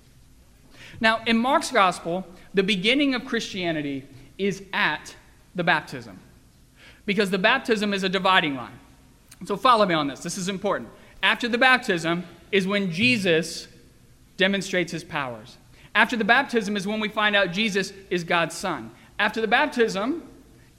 Now, 0.99 1.21
in 1.25 1.37
Mark's 1.37 1.71
gospel, 1.71 2.27
the 2.53 2.61
beginning 2.61 3.15
of 3.15 3.25
Christianity 3.25 4.05
is 4.37 4.63
at 4.71 5.15
the 5.55 5.63
baptism 5.63 6.19
because 7.05 7.31
the 7.31 7.39
baptism 7.39 7.93
is 7.93 8.03
a 8.03 8.09
dividing 8.09 8.55
line. 8.55 8.79
So, 9.45 9.57
follow 9.57 9.85
me 9.85 9.95
on 9.95 10.07
this. 10.07 10.21
This 10.21 10.37
is 10.37 10.49
important. 10.49 10.89
After 11.23 11.47
the 11.47 11.57
baptism 11.57 12.23
is 12.51 12.67
when 12.67 12.91
Jesus 12.91 13.67
demonstrates 14.37 14.91
his 14.91 15.03
powers. 15.03 15.57
After 15.93 16.15
the 16.15 16.23
baptism 16.23 16.77
is 16.77 16.87
when 16.87 16.99
we 16.99 17.09
find 17.09 17.35
out 17.35 17.51
Jesus 17.51 17.93
is 18.09 18.23
God's 18.23 18.55
Son. 18.55 18.91
After 19.19 19.41
the 19.41 19.47
baptism 19.47 20.23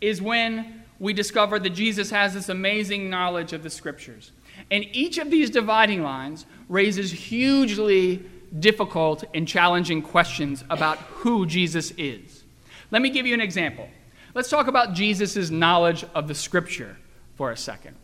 is 0.00 0.20
when 0.20 0.82
we 0.98 1.12
discover 1.12 1.58
that 1.58 1.70
Jesus 1.70 2.10
has 2.10 2.34
this 2.34 2.48
amazing 2.48 3.10
knowledge 3.10 3.52
of 3.52 3.62
the 3.62 3.70
Scriptures. 3.70 4.32
And 4.70 4.84
each 4.92 5.18
of 5.18 5.30
these 5.30 5.50
dividing 5.50 6.02
lines 6.02 6.46
raises 6.68 7.12
hugely 7.12 8.22
difficult 8.58 9.24
and 9.34 9.46
challenging 9.46 10.02
questions 10.02 10.64
about 10.70 10.98
who 10.98 11.46
Jesus 11.46 11.92
is. 11.96 12.44
Let 12.90 13.02
me 13.02 13.10
give 13.10 13.26
you 13.26 13.34
an 13.34 13.40
example. 13.40 13.88
Let's 14.34 14.48
talk 14.48 14.66
about 14.66 14.94
Jesus' 14.94 15.50
knowledge 15.50 16.04
of 16.14 16.28
the 16.28 16.34
Scripture 16.34 16.96
for 17.36 17.50
a 17.50 17.56
second. 17.56 17.96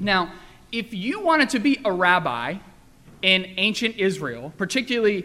Now, 0.00 0.32
if 0.72 0.92
you 0.92 1.20
wanted 1.20 1.50
to 1.50 1.58
be 1.58 1.80
a 1.84 1.92
rabbi, 1.92 2.56
in 3.24 3.54
ancient 3.56 3.96
Israel, 3.96 4.52
particularly 4.58 5.24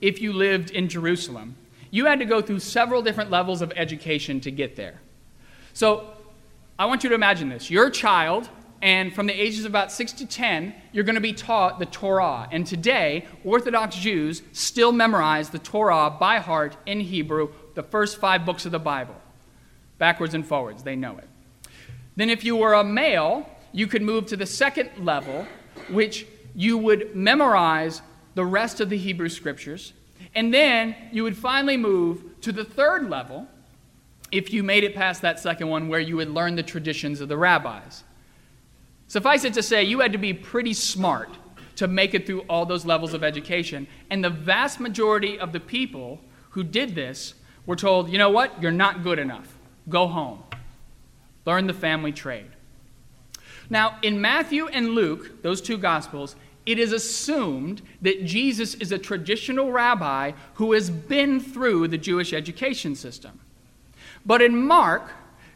if 0.00 0.20
you 0.20 0.32
lived 0.32 0.70
in 0.70 0.88
Jerusalem, 0.88 1.56
you 1.90 2.06
had 2.06 2.20
to 2.20 2.24
go 2.24 2.40
through 2.40 2.60
several 2.60 3.02
different 3.02 3.28
levels 3.28 3.60
of 3.60 3.72
education 3.74 4.40
to 4.42 4.52
get 4.52 4.76
there. 4.76 5.00
So 5.72 6.12
I 6.78 6.86
want 6.86 7.02
you 7.02 7.08
to 7.08 7.16
imagine 7.16 7.48
this. 7.48 7.68
You're 7.68 7.88
a 7.88 7.90
child, 7.90 8.48
and 8.80 9.12
from 9.12 9.26
the 9.26 9.32
ages 9.32 9.64
of 9.64 9.72
about 9.72 9.90
6 9.90 10.12
to 10.12 10.26
10, 10.26 10.72
you're 10.92 11.02
going 11.02 11.16
to 11.16 11.20
be 11.20 11.32
taught 11.32 11.80
the 11.80 11.86
Torah. 11.86 12.48
And 12.52 12.64
today, 12.64 13.26
Orthodox 13.44 13.96
Jews 13.96 14.42
still 14.52 14.92
memorize 14.92 15.50
the 15.50 15.58
Torah 15.58 16.08
by 16.20 16.38
heart 16.38 16.76
in 16.86 17.00
Hebrew, 17.00 17.48
the 17.74 17.82
first 17.82 18.18
five 18.18 18.46
books 18.46 18.64
of 18.64 18.70
the 18.70 18.78
Bible, 18.78 19.16
backwards 19.98 20.34
and 20.34 20.46
forwards. 20.46 20.84
They 20.84 20.94
know 20.94 21.18
it. 21.18 21.28
Then, 22.14 22.30
if 22.30 22.44
you 22.44 22.54
were 22.54 22.74
a 22.74 22.84
male, 22.84 23.44
you 23.72 23.86
could 23.86 24.02
move 24.02 24.26
to 24.26 24.36
the 24.36 24.46
second 24.46 24.90
level, 24.98 25.46
which 25.88 26.26
you 26.54 26.76
would 26.78 27.14
memorize 27.14 28.02
the 28.34 28.44
rest 28.44 28.80
of 28.80 28.90
the 28.90 28.96
Hebrew 28.96 29.28
scriptures, 29.28 29.92
and 30.34 30.52
then 30.52 30.94
you 31.12 31.22
would 31.22 31.36
finally 31.36 31.76
move 31.76 32.40
to 32.42 32.52
the 32.52 32.64
third 32.64 33.08
level 33.08 33.46
if 34.30 34.52
you 34.52 34.62
made 34.62 34.84
it 34.84 34.94
past 34.94 35.22
that 35.22 35.40
second 35.40 35.68
one 35.68 35.88
where 35.88 36.00
you 36.00 36.16
would 36.16 36.30
learn 36.30 36.54
the 36.54 36.62
traditions 36.62 37.20
of 37.20 37.28
the 37.28 37.36
rabbis. 37.36 38.04
Suffice 39.08 39.44
it 39.44 39.54
to 39.54 39.62
say, 39.62 39.82
you 39.82 40.00
had 40.00 40.12
to 40.12 40.18
be 40.18 40.32
pretty 40.32 40.72
smart 40.72 41.30
to 41.76 41.88
make 41.88 42.14
it 42.14 42.26
through 42.26 42.42
all 42.42 42.64
those 42.64 42.84
levels 42.84 43.14
of 43.14 43.24
education, 43.24 43.86
and 44.08 44.22
the 44.22 44.30
vast 44.30 44.78
majority 44.78 45.38
of 45.38 45.52
the 45.52 45.60
people 45.60 46.20
who 46.50 46.62
did 46.62 46.94
this 46.94 47.34
were 47.66 47.76
told, 47.76 48.10
you 48.10 48.18
know 48.18 48.30
what, 48.30 48.62
you're 48.62 48.70
not 48.70 49.02
good 49.02 49.18
enough. 49.18 49.56
Go 49.88 50.06
home. 50.06 50.42
Learn 51.46 51.66
the 51.66 51.74
family 51.74 52.12
trade. 52.12 52.50
Now, 53.70 53.98
in 54.02 54.20
Matthew 54.20 54.66
and 54.66 54.90
Luke, 54.90 55.42
those 55.42 55.62
two 55.62 55.78
Gospels, 55.78 56.34
it 56.66 56.78
is 56.78 56.92
assumed 56.92 57.80
that 58.02 58.24
Jesus 58.24 58.74
is 58.74 58.92
a 58.92 58.98
traditional 58.98 59.72
rabbi 59.72 60.32
who 60.54 60.72
has 60.72 60.90
been 60.90 61.40
through 61.40 61.88
the 61.88 61.98
Jewish 61.98 62.32
education 62.32 62.94
system. 62.94 63.40
But 64.26 64.42
in 64.42 64.66
Mark, 64.66 65.10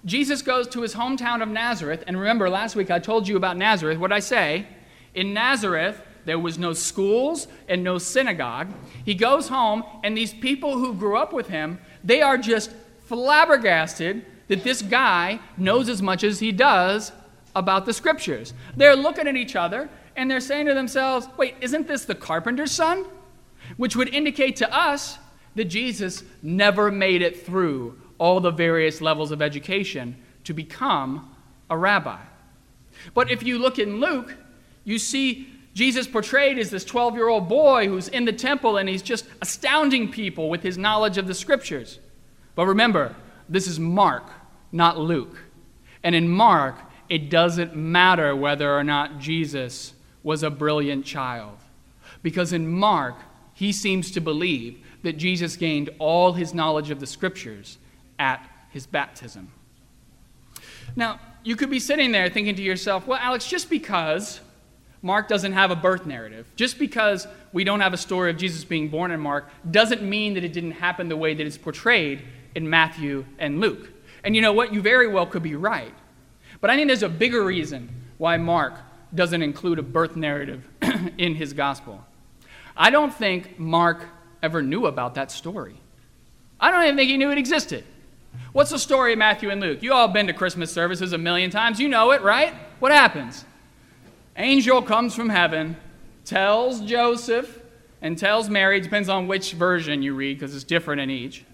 Jesus 0.04 0.42
goes 0.42 0.68
to 0.68 0.83
his 0.83 0.94
hometown 0.94 1.42
of 1.42 1.49
Nazareth, 1.49 2.04
and 2.06 2.18
remember 2.18 2.49
last 2.49 2.76
week 2.76 2.90
I 2.90 2.99
told 2.99 3.26
you 3.26 3.37
about 3.37 3.56
Nazareth. 3.56 3.99
What 3.99 4.12
I 4.12 4.21
say? 4.21 4.66
In 5.14 5.35
Nazareth, 5.35 6.00
there 6.25 6.38
was 6.38 6.59
no 6.59 6.73
schools 6.73 7.49
and 7.68 7.85
no 7.85 7.99
synagogue. 7.99 8.68
He 9.04 9.14
goes 9.14 9.49
home, 9.49 9.85
and 10.02 10.16
these 10.16 10.33
people 10.33 10.78
who 10.78 10.94
grew 10.94 11.16
up 11.16 11.33
with 11.33 11.49
him, 11.49 11.78
they 12.02 12.23
are 12.23 12.38
just 12.38 12.71
flabbergasted 13.06 14.25
that 14.49 14.64
this 14.64 14.83
guy 14.83 15.40
knows 15.56 15.88
as 15.88 16.00
much 16.00 16.25
as 16.25 16.40
he 16.40 16.52
does 16.52 17.12
about 17.54 17.87
the 17.87 17.92
scriptures. 17.92 18.54
They're 18.76 18.96
looking 18.96 19.28
at 19.28 19.37
each 19.37 19.56
other 19.56 19.88
and 20.16 20.30
they're 20.30 20.40
saying 20.40 20.66
to 20.66 20.75
themselves, 20.75 21.28
wait, 21.37 21.56
isn't 21.61 21.87
this 21.87 22.04
the 22.04 22.14
carpenter's 22.14 22.73
son? 22.73 23.06
Which 23.76 23.96
would 23.96 24.08
indicate 24.14 24.56
to 24.56 24.75
us 24.75 25.18
that 25.54 25.66
Jesus 25.66 26.23
never 26.42 26.90
made 26.90 27.23
it 27.23 27.44
through 27.44 27.99
all 28.18 28.40
the 28.40 28.50
various 28.50 29.00
levels 29.00 29.30
of 29.30 29.42
education 29.42 30.16
to 30.44 30.52
become 30.52 31.34
a 31.70 31.76
rabbi. 31.76 32.20
But 33.12 33.30
if 33.30 33.42
you 33.42 33.58
look 33.58 33.78
in 33.78 34.00
Luke, 34.00 34.37
you 34.84 34.99
see 34.99 35.49
Jesus 35.75 36.06
portrayed 36.06 36.58
as 36.58 36.70
this 36.70 36.84
12 36.84 37.14
year 37.14 37.28
old 37.28 37.49
boy 37.49 37.88
who's 37.88 38.08
in 38.08 38.25
the 38.25 38.32
temple 38.32 38.76
and 38.76 38.88
he's 38.88 39.02
just 39.02 39.26
astounding 39.42 40.11
people 40.11 40.49
with 40.49 40.62
his 40.62 40.78
knowledge 40.78 41.18
of 41.18 41.26
the 41.26 41.34
scriptures. 41.34 41.99
But 42.54 42.66
remember, 42.66 43.16
this 43.49 43.66
is 43.66 43.80
Mark, 43.80 44.25
not 44.70 44.99
Luke. 44.99 45.37
And 46.02 46.14
in 46.14 46.28
Mark, 46.28 46.76
it 47.08 47.30
doesn't 47.30 47.75
matter 47.76 48.34
whether 48.34 48.75
or 48.75 48.84
not 48.84 49.18
Jesus 49.18 49.92
was 50.23 50.42
a 50.42 50.50
brilliant 50.50 51.04
child. 51.04 51.58
Because 52.23 52.52
in 52.52 52.66
Mark, 52.68 53.16
he 53.52 53.73
seems 53.73 54.11
to 54.12 54.20
believe 54.20 54.78
that 55.02 55.18
Jesus 55.18 55.56
gained 55.56 55.90
all 55.99 56.32
his 56.32 56.54
knowledge 56.54 56.90
of 56.90 56.99
the 57.00 57.06
scriptures 57.06 57.78
at 58.18 58.49
his 58.70 58.87
baptism. 58.87 59.52
Now, 60.96 61.20
you 61.44 61.56
could 61.56 61.70
be 61.70 61.78
sitting 61.78 62.11
there 62.11 62.28
thinking 62.30 62.54
to 62.56 62.62
yourself, 62.62 63.06
well, 63.06 63.18
Alex, 63.20 63.46
just 63.46 63.68
because 63.68 64.40
Mark 65.02 65.28
doesn't 65.28 65.52
have 65.52 65.70
a 65.70 65.76
birth 65.76 66.06
narrative, 66.06 66.50
just 66.56 66.78
because 66.78 67.28
we 67.52 67.64
don't 67.64 67.80
have 67.80 67.92
a 67.92 67.99
story 67.99 68.30
of 68.30 68.38
Jesus 68.38 68.64
being 68.64 68.88
born 68.88 69.11
in 69.11 69.20
Mark, 69.20 69.49
doesn't 69.70 70.02
mean 70.02 70.34
that 70.34 70.44
it 70.44 70.54
didn't 70.54 70.73
happen 70.73 71.08
the 71.08 71.16
way 71.16 71.34
that 71.34 71.46
it's 71.46 71.58
portrayed 71.58 72.23
in 72.54 72.68
Matthew 72.68 73.26
and 73.38 73.61
Luke. 73.61 73.90
And 74.25 74.34
you 74.34 74.40
know 74.40 74.54
what? 74.54 74.73
You 74.73 74.80
very 74.80 75.06
well 75.06 75.26
could 75.26 75.42
be 75.42 75.54
right. 75.54 75.94
But 76.64 76.71
I 76.71 76.76
think 76.76 76.87
there's 76.87 77.02
a 77.02 77.11
bigger 77.11 77.44
reason 77.44 77.90
why 78.16 78.38
Mark 78.38 78.73
doesn't 79.14 79.42
include 79.42 79.78
a 79.78 79.83
birth 79.83 80.16
narrative 80.16 80.66
in 81.18 81.35
his 81.35 81.52
gospel. 81.52 82.02
I 82.75 82.88
don't 82.88 83.12
think 83.12 83.59
Mark 83.59 84.06
ever 84.42 84.62
knew 84.62 84.87
about 84.87 85.16
that 85.16 85.30
story. 85.30 85.76
I 86.59 86.71
don't 86.71 86.83
even 86.85 86.97
think 86.97 87.11
he 87.11 87.18
knew 87.18 87.30
it 87.30 87.37
existed. 87.37 87.85
What's 88.52 88.71
the 88.71 88.78
story 88.78 89.12
of 89.12 89.18
Matthew 89.18 89.50
and 89.50 89.61
Luke? 89.61 89.83
You 89.83 89.92
all 89.92 90.09
been 90.09 90.26
to 90.28 90.33
Christmas 90.33 90.73
services 90.73 91.12
a 91.12 91.18
million 91.18 91.50
times. 91.50 91.78
You 91.78 91.90
know 91.90 92.12
it, 92.12 92.23
right? 92.23 92.54
What 92.78 92.92
happens? 92.92 93.44
Angel 94.35 94.80
comes 94.80 95.14
from 95.14 95.28
heaven, 95.28 95.76
tells 96.25 96.80
Joseph, 96.80 97.61
and 98.00 98.16
tells 98.16 98.49
Mary, 98.49 98.80
depends 98.80 99.11
on 99.11 99.26
which 99.26 99.52
version 99.52 100.00
you 100.00 100.14
read 100.14 100.38
because 100.38 100.54
it's 100.54 100.64
different 100.64 101.02
in 101.02 101.11
each, 101.11 101.44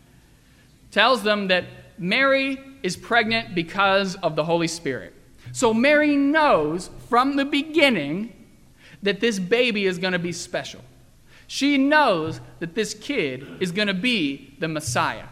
tells 0.92 1.24
them 1.24 1.48
that 1.48 1.64
Mary 2.00 2.58
is 2.82 2.96
pregnant 2.96 3.54
because 3.54 4.16
of 4.16 4.34
the 4.34 4.44
Holy 4.44 4.66
Spirit. 4.66 5.12
So 5.52 5.74
Mary 5.74 6.16
knows 6.16 6.88
from 7.08 7.36
the 7.36 7.44
beginning 7.44 8.32
that 9.02 9.20
this 9.20 9.38
baby 9.38 9.84
is 9.84 9.98
going 9.98 10.14
to 10.14 10.18
be 10.18 10.32
special. 10.32 10.80
She 11.46 11.76
knows 11.76 12.40
that 12.60 12.74
this 12.74 12.94
kid 12.94 13.46
is 13.60 13.70
going 13.70 13.88
to 13.88 13.94
be 13.94 14.54
the 14.60 14.68
Messiah. 14.68 15.26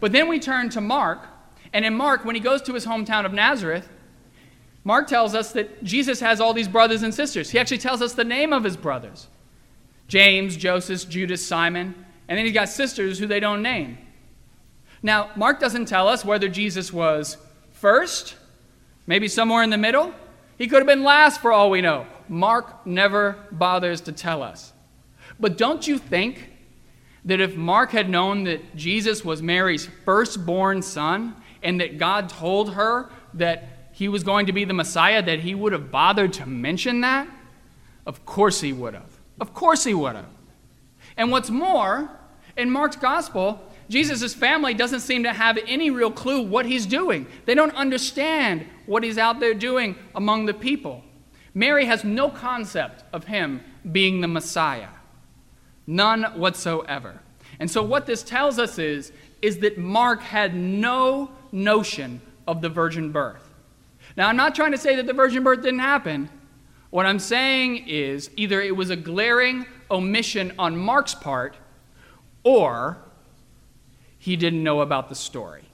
But 0.00 0.12
then 0.12 0.28
we 0.28 0.40
turn 0.40 0.70
to 0.70 0.80
Mark, 0.80 1.26
and 1.74 1.84
in 1.84 1.94
Mark, 1.94 2.24
when 2.24 2.34
he 2.34 2.40
goes 2.40 2.62
to 2.62 2.72
his 2.72 2.86
hometown 2.86 3.26
of 3.26 3.34
Nazareth, 3.34 3.88
Mark 4.84 5.08
tells 5.08 5.34
us 5.34 5.52
that 5.52 5.84
Jesus 5.84 6.20
has 6.20 6.40
all 6.40 6.54
these 6.54 6.68
brothers 6.68 7.02
and 7.02 7.14
sisters. 7.14 7.50
He 7.50 7.58
actually 7.58 7.78
tells 7.78 8.00
us 8.00 8.14
the 8.14 8.24
name 8.24 8.52
of 8.52 8.64
his 8.64 8.76
brothers 8.76 9.28
James, 10.08 10.56
Joseph, 10.56 11.08
Judas, 11.08 11.46
Simon, 11.46 11.94
and 12.28 12.38
then 12.38 12.46
he's 12.46 12.54
got 12.54 12.68
sisters 12.68 13.18
who 13.18 13.26
they 13.26 13.40
don't 13.40 13.62
name. 13.62 13.98
Now, 15.02 15.30
Mark 15.34 15.58
doesn't 15.58 15.86
tell 15.86 16.08
us 16.08 16.24
whether 16.24 16.48
Jesus 16.48 16.92
was 16.92 17.36
first, 17.72 18.36
maybe 19.06 19.26
somewhere 19.26 19.62
in 19.62 19.70
the 19.70 19.78
middle. 19.78 20.14
He 20.58 20.68
could 20.68 20.78
have 20.78 20.86
been 20.86 21.02
last 21.02 21.40
for 21.40 21.52
all 21.52 21.70
we 21.70 21.80
know. 21.80 22.06
Mark 22.28 22.86
never 22.86 23.36
bothers 23.50 24.00
to 24.02 24.12
tell 24.12 24.42
us. 24.42 24.72
But 25.40 25.58
don't 25.58 25.86
you 25.88 25.98
think 25.98 26.50
that 27.24 27.40
if 27.40 27.56
Mark 27.56 27.90
had 27.90 28.08
known 28.08 28.44
that 28.44 28.76
Jesus 28.76 29.24
was 29.24 29.42
Mary's 29.42 29.88
firstborn 30.04 30.82
son 30.82 31.34
and 31.62 31.80
that 31.80 31.98
God 31.98 32.28
told 32.28 32.74
her 32.74 33.10
that 33.34 33.90
he 33.92 34.08
was 34.08 34.22
going 34.22 34.46
to 34.46 34.52
be 34.52 34.64
the 34.64 34.74
Messiah, 34.74 35.22
that 35.22 35.40
he 35.40 35.54
would 35.54 35.72
have 35.72 35.90
bothered 35.90 36.32
to 36.34 36.46
mention 36.46 37.00
that? 37.00 37.28
Of 38.06 38.24
course 38.24 38.60
he 38.60 38.72
would 38.72 38.94
have. 38.94 39.18
Of 39.40 39.54
course 39.54 39.84
he 39.84 39.94
would 39.94 40.16
have. 40.16 40.26
And 41.16 41.30
what's 41.30 41.50
more, 41.50 42.10
in 42.56 42.70
Mark's 42.70 42.96
gospel, 42.96 43.60
Jesus' 43.92 44.32
family 44.32 44.72
doesn't 44.72 45.00
seem 45.00 45.24
to 45.24 45.34
have 45.34 45.58
any 45.66 45.90
real 45.90 46.10
clue 46.10 46.40
what 46.40 46.64
he's 46.64 46.86
doing. 46.86 47.26
They 47.44 47.54
don't 47.54 47.74
understand 47.74 48.64
what 48.86 49.04
he's 49.04 49.18
out 49.18 49.38
there 49.38 49.52
doing 49.52 49.96
among 50.14 50.46
the 50.46 50.54
people. 50.54 51.04
Mary 51.52 51.84
has 51.84 52.02
no 52.02 52.30
concept 52.30 53.04
of 53.12 53.24
him 53.24 53.62
being 53.92 54.22
the 54.22 54.28
Messiah. 54.28 54.88
None 55.86 56.22
whatsoever. 56.38 57.20
And 57.60 57.70
so 57.70 57.82
what 57.82 58.06
this 58.06 58.22
tells 58.22 58.58
us 58.58 58.78
is, 58.78 59.12
is 59.42 59.58
that 59.58 59.76
Mark 59.76 60.22
had 60.22 60.54
no 60.54 61.30
notion 61.52 62.22
of 62.48 62.62
the 62.62 62.70
virgin 62.70 63.12
birth. 63.12 63.50
Now, 64.16 64.26
I'm 64.28 64.36
not 64.36 64.54
trying 64.54 64.72
to 64.72 64.78
say 64.78 64.96
that 64.96 65.06
the 65.06 65.12
virgin 65.12 65.44
birth 65.44 65.60
didn't 65.60 65.80
happen. 65.80 66.30
What 66.88 67.04
I'm 67.04 67.18
saying 67.18 67.88
is 67.88 68.30
either 68.38 68.62
it 68.62 68.74
was 68.74 68.88
a 68.88 68.96
glaring 68.96 69.66
omission 69.90 70.54
on 70.58 70.78
Mark's 70.78 71.14
part, 71.14 71.58
or 72.42 72.96
he 74.22 74.36
didn't 74.36 74.62
know 74.62 74.82
about 74.82 75.08
the 75.08 75.16
story. 75.16 75.64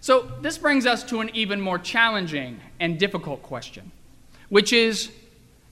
So, 0.00 0.30
this 0.40 0.56
brings 0.56 0.86
us 0.86 1.02
to 1.04 1.20
an 1.20 1.30
even 1.34 1.60
more 1.60 1.76
challenging 1.76 2.60
and 2.78 2.96
difficult 2.96 3.42
question, 3.42 3.90
which 4.50 4.72
is 4.72 5.10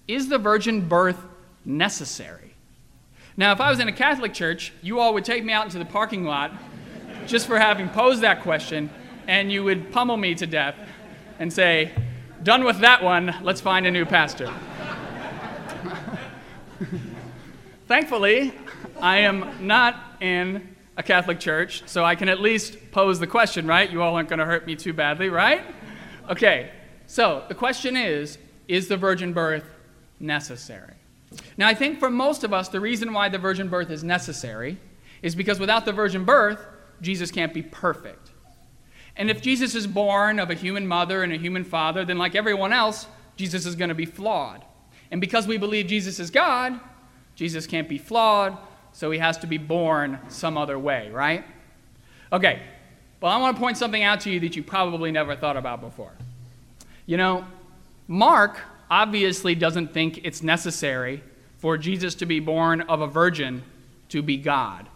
Is 0.08 0.28
the 0.28 0.38
virgin 0.38 0.88
birth 0.88 1.24
necessary? 1.64 2.54
Now, 3.36 3.52
if 3.52 3.60
I 3.60 3.70
was 3.70 3.78
in 3.78 3.86
a 3.86 3.92
Catholic 3.92 4.34
church, 4.34 4.72
you 4.82 4.98
all 4.98 5.14
would 5.14 5.24
take 5.24 5.44
me 5.44 5.52
out 5.52 5.66
into 5.66 5.78
the 5.78 5.84
parking 5.84 6.24
lot 6.24 6.50
just 7.28 7.46
for 7.46 7.60
having 7.60 7.88
posed 7.90 8.22
that 8.22 8.42
question, 8.42 8.90
and 9.28 9.52
you 9.52 9.62
would 9.62 9.92
pummel 9.92 10.16
me 10.16 10.34
to 10.34 10.48
death 10.48 10.74
and 11.38 11.52
say, 11.52 11.92
Done 12.42 12.64
with 12.64 12.80
that 12.80 13.04
one, 13.04 13.36
let's 13.42 13.60
find 13.60 13.86
a 13.86 13.90
new 13.92 14.04
pastor. 14.04 14.52
Thankfully, 17.86 18.52
I 19.00 19.18
am 19.18 19.64
not 19.64 20.16
in 20.20 20.69
a 21.00 21.02
Catholic 21.02 21.40
church, 21.40 21.82
so 21.86 22.04
I 22.04 22.14
can 22.14 22.28
at 22.28 22.40
least 22.42 22.76
pose 22.90 23.18
the 23.18 23.26
question, 23.26 23.66
right? 23.66 23.90
You 23.90 24.02
all 24.02 24.16
aren't 24.16 24.28
going 24.28 24.38
to 24.38 24.44
hurt 24.44 24.66
me 24.66 24.76
too 24.76 24.92
badly, 24.92 25.30
right? 25.30 25.64
Okay, 26.28 26.70
so 27.06 27.42
the 27.48 27.54
question 27.54 27.96
is 27.96 28.36
Is 28.68 28.86
the 28.86 28.98
virgin 28.98 29.32
birth 29.32 29.64
necessary? 30.20 30.92
Now, 31.56 31.68
I 31.68 31.74
think 31.74 32.00
for 32.00 32.10
most 32.10 32.44
of 32.44 32.52
us, 32.52 32.68
the 32.68 32.80
reason 32.80 33.14
why 33.14 33.30
the 33.30 33.38
virgin 33.38 33.68
birth 33.68 33.90
is 33.90 34.04
necessary 34.04 34.76
is 35.22 35.34
because 35.34 35.58
without 35.58 35.86
the 35.86 35.92
virgin 35.92 36.26
birth, 36.26 36.60
Jesus 37.00 37.30
can't 37.30 37.54
be 37.54 37.62
perfect. 37.62 38.32
And 39.16 39.30
if 39.30 39.40
Jesus 39.40 39.74
is 39.74 39.86
born 39.86 40.38
of 40.38 40.50
a 40.50 40.54
human 40.54 40.86
mother 40.86 41.22
and 41.22 41.32
a 41.32 41.38
human 41.38 41.64
father, 41.64 42.04
then 42.04 42.18
like 42.18 42.34
everyone 42.34 42.74
else, 42.74 43.06
Jesus 43.36 43.64
is 43.64 43.74
going 43.74 43.88
to 43.88 43.94
be 43.94 44.04
flawed. 44.04 44.66
And 45.10 45.18
because 45.18 45.46
we 45.46 45.56
believe 45.56 45.86
Jesus 45.86 46.20
is 46.20 46.30
God, 46.30 46.78
Jesus 47.36 47.66
can't 47.66 47.88
be 47.88 47.96
flawed, 47.96 48.58
so 48.92 49.10
he 49.10 49.18
has 49.18 49.38
to 49.38 49.46
be 49.46 49.58
born 49.58 50.18
some 50.28 50.58
other 50.58 50.78
way, 50.78 51.10
right? 51.10 51.44
Okay, 52.32 52.62
well, 53.20 53.32
I 53.32 53.38
want 53.38 53.56
to 53.56 53.60
point 53.60 53.76
something 53.76 54.02
out 54.02 54.20
to 54.20 54.30
you 54.30 54.40
that 54.40 54.56
you 54.56 54.62
probably 54.62 55.12
never 55.12 55.36
thought 55.36 55.56
about 55.56 55.80
before. 55.80 56.12
You 57.06 57.16
know, 57.16 57.44
Mark 58.08 58.60
obviously 58.90 59.54
doesn't 59.54 59.92
think 59.92 60.20
it's 60.24 60.42
necessary 60.42 61.22
for 61.58 61.76
Jesus 61.76 62.14
to 62.16 62.26
be 62.26 62.40
born 62.40 62.80
of 62.82 63.00
a 63.00 63.06
virgin 63.06 63.62
to 64.08 64.22
be 64.22 64.36
God. 64.36 64.86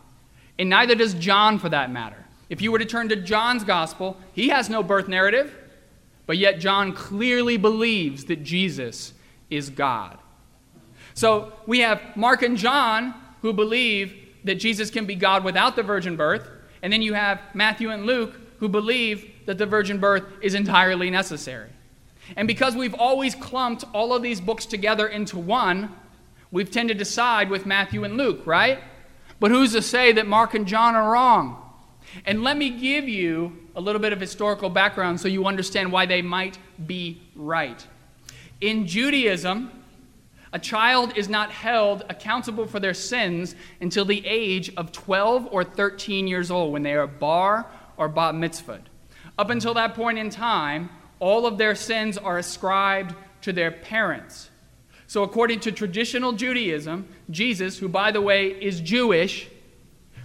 And 0.59 0.70
neither 0.70 0.94
does 0.94 1.14
John, 1.14 1.59
for 1.59 1.68
that 1.68 1.90
matter. 1.90 2.24
If 2.48 2.62
you 2.62 2.72
were 2.72 2.78
to 2.78 2.85
turn 2.85 3.09
to 3.09 3.16
John's 3.16 3.64
gospel, 3.64 4.16
he 4.33 4.48
has 4.48 4.70
no 4.70 4.83
birth 4.83 5.09
narrative, 5.09 5.54
but 6.26 6.38
yet 6.38 6.61
John 6.61 6.92
clearly 6.92 7.57
believes 7.57 8.24
that 8.26 8.42
Jesus 8.42 9.12
is 9.50 9.70
God. 9.70 10.18
So 11.14 11.52
we 11.66 11.80
have 11.80 12.00
Mark 12.16 12.42
and 12.42 12.57
John 12.57 13.14
who 13.44 13.52
believe 13.52 14.16
that 14.44 14.54
Jesus 14.54 14.88
can 14.88 15.04
be 15.04 15.14
God 15.14 15.44
without 15.44 15.76
the 15.76 15.83
virgin 15.83 16.16
birth, 16.16 16.48
and 16.80 16.90
then 16.90 17.02
you 17.02 17.12
have 17.12 17.42
Matthew 17.52 17.90
and 17.90 18.07
Luke 18.07 18.33
who 18.59 18.70
believe 18.70 19.30
that 19.44 19.59
the 19.59 19.66
virgin 19.66 19.98
birth 19.98 20.22
is 20.40 20.54
entirely 20.54 21.11
necessary. 21.11 21.68
And 22.37 22.48
because 22.48 22.74
we've 22.74 22.94
always 22.94 23.35
clumped 23.35 23.85
all 23.92 24.14
of 24.14 24.22
these 24.22 24.40
books 24.40 24.64
together 24.64 25.07
into 25.07 25.38
one, 25.38 25.94
we've 26.52 26.70
tended 26.70 26.98
to 27.00 27.04
side 27.04 27.50
with 27.50 27.66
Matthew 27.66 28.02
and 28.04 28.16
Luke, 28.16 28.46
right? 28.46 28.78
But 29.40 29.50
who's 29.50 29.72
to 29.72 29.83
say 29.83 30.11
that 30.12 30.26
Mark 30.26 30.54
and 30.54 30.66
John 30.66 30.94
are 30.94 31.12
wrong? 31.12 31.70
And 32.24 32.42
let 32.42 32.57
me 32.57 32.70
give 32.70 33.07
you 33.07 33.59
a 33.76 33.80
little 33.83 34.00
bit 34.00 34.14
of 34.14 34.20
historical 34.22 34.70
background 34.70 35.20
so 35.20 35.28
you 35.28 35.44
understand 35.44 35.92
why 35.92 36.07
they 36.07 36.22
might 36.22 36.57
be 36.87 37.20
right. 37.37 37.87
In 38.62 38.87
Judaism, 38.87 39.84
a 40.54 40.58
child 40.58 41.18
is 41.18 41.28
not 41.28 41.50
held 41.50 42.04
accountable 42.08 42.64
for 42.64 42.78
their 42.78 42.94
sins 42.94 43.56
until 43.80 44.04
the 44.04 44.24
age 44.24 44.72
of 44.76 44.92
12 44.92 45.48
or 45.50 45.64
13 45.64 46.28
years 46.28 46.48
old 46.48 46.72
when 46.72 46.84
they 46.84 46.94
are 46.94 47.08
bar 47.08 47.66
or 47.96 48.08
bat 48.08 48.36
mitzvah. 48.36 48.80
Up 49.36 49.50
until 49.50 49.74
that 49.74 49.94
point 49.94 50.16
in 50.16 50.30
time, 50.30 50.90
all 51.18 51.44
of 51.44 51.58
their 51.58 51.74
sins 51.74 52.16
are 52.16 52.38
ascribed 52.38 53.16
to 53.42 53.52
their 53.52 53.72
parents. 53.72 54.48
So, 55.08 55.24
according 55.24 55.58
to 55.60 55.72
traditional 55.72 56.30
Judaism, 56.30 57.08
Jesus, 57.30 57.76
who 57.76 57.88
by 57.88 58.12
the 58.12 58.20
way 58.20 58.50
is 58.50 58.80
Jewish, 58.80 59.48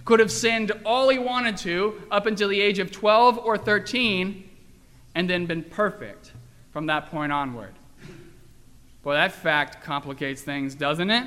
could 0.04 0.20
have 0.20 0.30
sinned 0.30 0.70
all 0.86 1.08
he 1.08 1.18
wanted 1.18 1.56
to 1.58 2.00
up 2.08 2.26
until 2.26 2.48
the 2.48 2.60
age 2.60 2.78
of 2.78 2.92
12 2.92 3.38
or 3.38 3.58
13 3.58 4.48
and 5.16 5.28
then 5.28 5.46
been 5.46 5.64
perfect 5.64 6.32
from 6.70 6.86
that 6.86 7.10
point 7.10 7.32
onward. 7.32 7.74
Boy, 9.02 9.14
that 9.14 9.32
fact 9.32 9.82
complicates 9.82 10.42
things, 10.42 10.74
doesn't 10.74 11.10
it? 11.10 11.26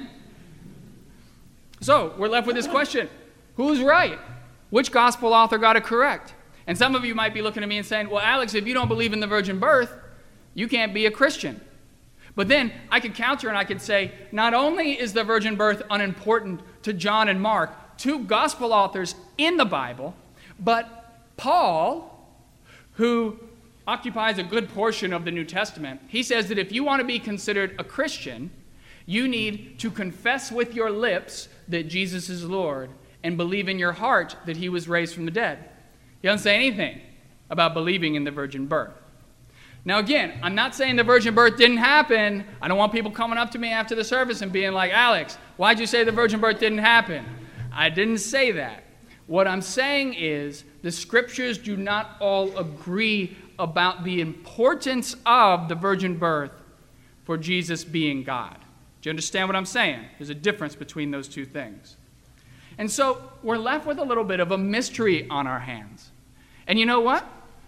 So, 1.81 2.13
we're 2.17 2.29
left 2.29 2.47
with 2.47 2.55
this 2.55 2.67
question 2.67 3.09
Who's 3.55 3.81
right? 3.81 4.19
Which 4.69 4.91
gospel 4.91 5.33
author 5.33 5.57
got 5.57 5.75
it 5.75 5.83
correct? 5.83 6.33
And 6.65 6.77
some 6.77 6.95
of 6.95 7.03
you 7.03 7.13
might 7.13 7.33
be 7.33 7.41
looking 7.41 7.61
at 7.61 7.69
me 7.69 7.77
and 7.77 7.85
saying, 7.85 8.09
Well, 8.09 8.21
Alex, 8.21 8.53
if 8.53 8.65
you 8.67 8.73
don't 8.73 8.87
believe 8.87 9.13
in 9.13 9.19
the 9.19 9.27
virgin 9.27 9.59
birth, 9.59 9.93
you 10.53 10.67
can't 10.67 10.93
be 10.93 11.05
a 11.05 11.11
Christian. 11.11 11.59
But 12.35 12.47
then 12.47 12.71
I 12.89 12.99
could 12.99 13.13
counter 13.13 13.49
and 13.49 13.57
I 13.57 13.63
could 13.63 13.81
say, 13.81 14.11
not 14.31 14.53
only 14.53 14.99
is 14.99 15.13
the 15.13 15.23
virgin 15.23 15.55
birth 15.55 15.83
unimportant 15.89 16.61
to 16.83 16.93
John 16.93 17.27
and 17.29 17.39
Mark, 17.39 17.97
two 17.97 18.23
gospel 18.23 18.73
authors 18.73 19.15
in 19.37 19.57
the 19.57 19.65
Bible, 19.65 20.15
but 20.59 21.21
Paul, 21.37 22.27
who 22.93 23.39
occupies 23.87 24.37
a 24.37 24.43
good 24.43 24.69
portion 24.69 25.13
of 25.13 25.25
the 25.25 25.31
New 25.31 25.43
Testament, 25.43 26.01
he 26.07 26.23
says 26.23 26.47
that 26.49 26.57
if 26.57 26.71
you 26.71 26.83
want 26.83 27.01
to 27.01 27.05
be 27.05 27.19
considered 27.19 27.75
a 27.79 27.83
Christian, 27.83 28.51
you 29.05 29.27
need 29.27 29.79
to 29.79 29.91
confess 29.91 30.51
with 30.51 30.73
your 30.73 30.89
lips 30.89 31.49
that 31.67 31.89
Jesus 31.89 32.29
is 32.29 32.45
Lord 32.45 32.89
and 33.23 33.37
believe 33.37 33.67
in 33.67 33.79
your 33.79 33.91
heart 33.91 34.35
that 34.45 34.57
he 34.57 34.69
was 34.69 34.87
raised 34.87 35.13
from 35.13 35.25
the 35.25 35.31
dead. 35.31 35.69
He 36.21 36.27
doesn't 36.27 36.43
say 36.43 36.55
anything 36.55 37.01
about 37.49 37.73
believing 37.73 38.15
in 38.15 38.23
the 38.23 38.31
virgin 38.31 38.67
birth. 38.67 38.93
Now, 39.85 39.99
again, 39.99 40.39
I'm 40.41 40.55
not 40.55 40.73
saying 40.73 40.95
the 40.95 41.03
virgin 41.03 41.35
birth 41.35 41.57
didn't 41.57 41.77
happen. 41.77 42.45
I 42.61 42.69
don't 42.69 42.77
want 42.77 42.93
people 42.93 43.11
coming 43.11 43.37
up 43.37 43.51
to 43.51 43.59
me 43.59 43.69
after 43.69 43.95
the 43.95 44.03
service 44.03 44.41
and 44.41 44.51
being 44.51 44.71
like, 44.71 44.91
Alex, 44.91 45.37
why'd 45.57 45.79
you 45.79 45.85
say 45.85 46.05
the 46.05 46.11
virgin 46.11 46.39
birth 46.39 46.59
didn't 46.59 46.77
happen? 46.77 47.25
I 47.73 47.89
didn't 47.89 48.19
say 48.19 48.51
that. 48.53 48.85
What 49.27 49.47
I'm 49.47 49.61
saying 49.61 50.13
is 50.13 50.63
the 50.83 50.91
scriptures 50.91 51.57
do 51.57 51.75
not 51.75 52.17
all 52.21 52.57
agree 52.57 53.37
about 53.63 54.03
the 54.03 54.19
importance 54.19 55.15
of 55.25 55.69
the 55.69 55.75
virgin 55.75 56.17
birth 56.17 56.51
for 57.23 57.37
Jesus 57.37 57.83
being 57.83 58.23
God. 58.23 58.57
Do 59.01 59.09
you 59.09 59.11
understand 59.11 59.47
what 59.47 59.55
I'm 59.55 59.65
saying? 59.65 60.03
There's 60.19 60.29
a 60.29 60.35
difference 60.35 60.75
between 60.75 61.11
those 61.11 61.27
two 61.27 61.45
things. 61.45 61.95
And 62.77 62.91
so 62.91 63.31
we're 63.41 63.57
left 63.57 63.85
with 63.85 63.99
a 63.99 64.03
little 64.03 64.23
bit 64.23 64.39
of 64.39 64.51
a 64.51 64.57
mystery 64.57 65.27
on 65.29 65.47
our 65.47 65.59
hands. 65.59 66.11
And 66.67 66.77
you 66.77 66.85
know 66.85 66.99
what? 66.99 67.25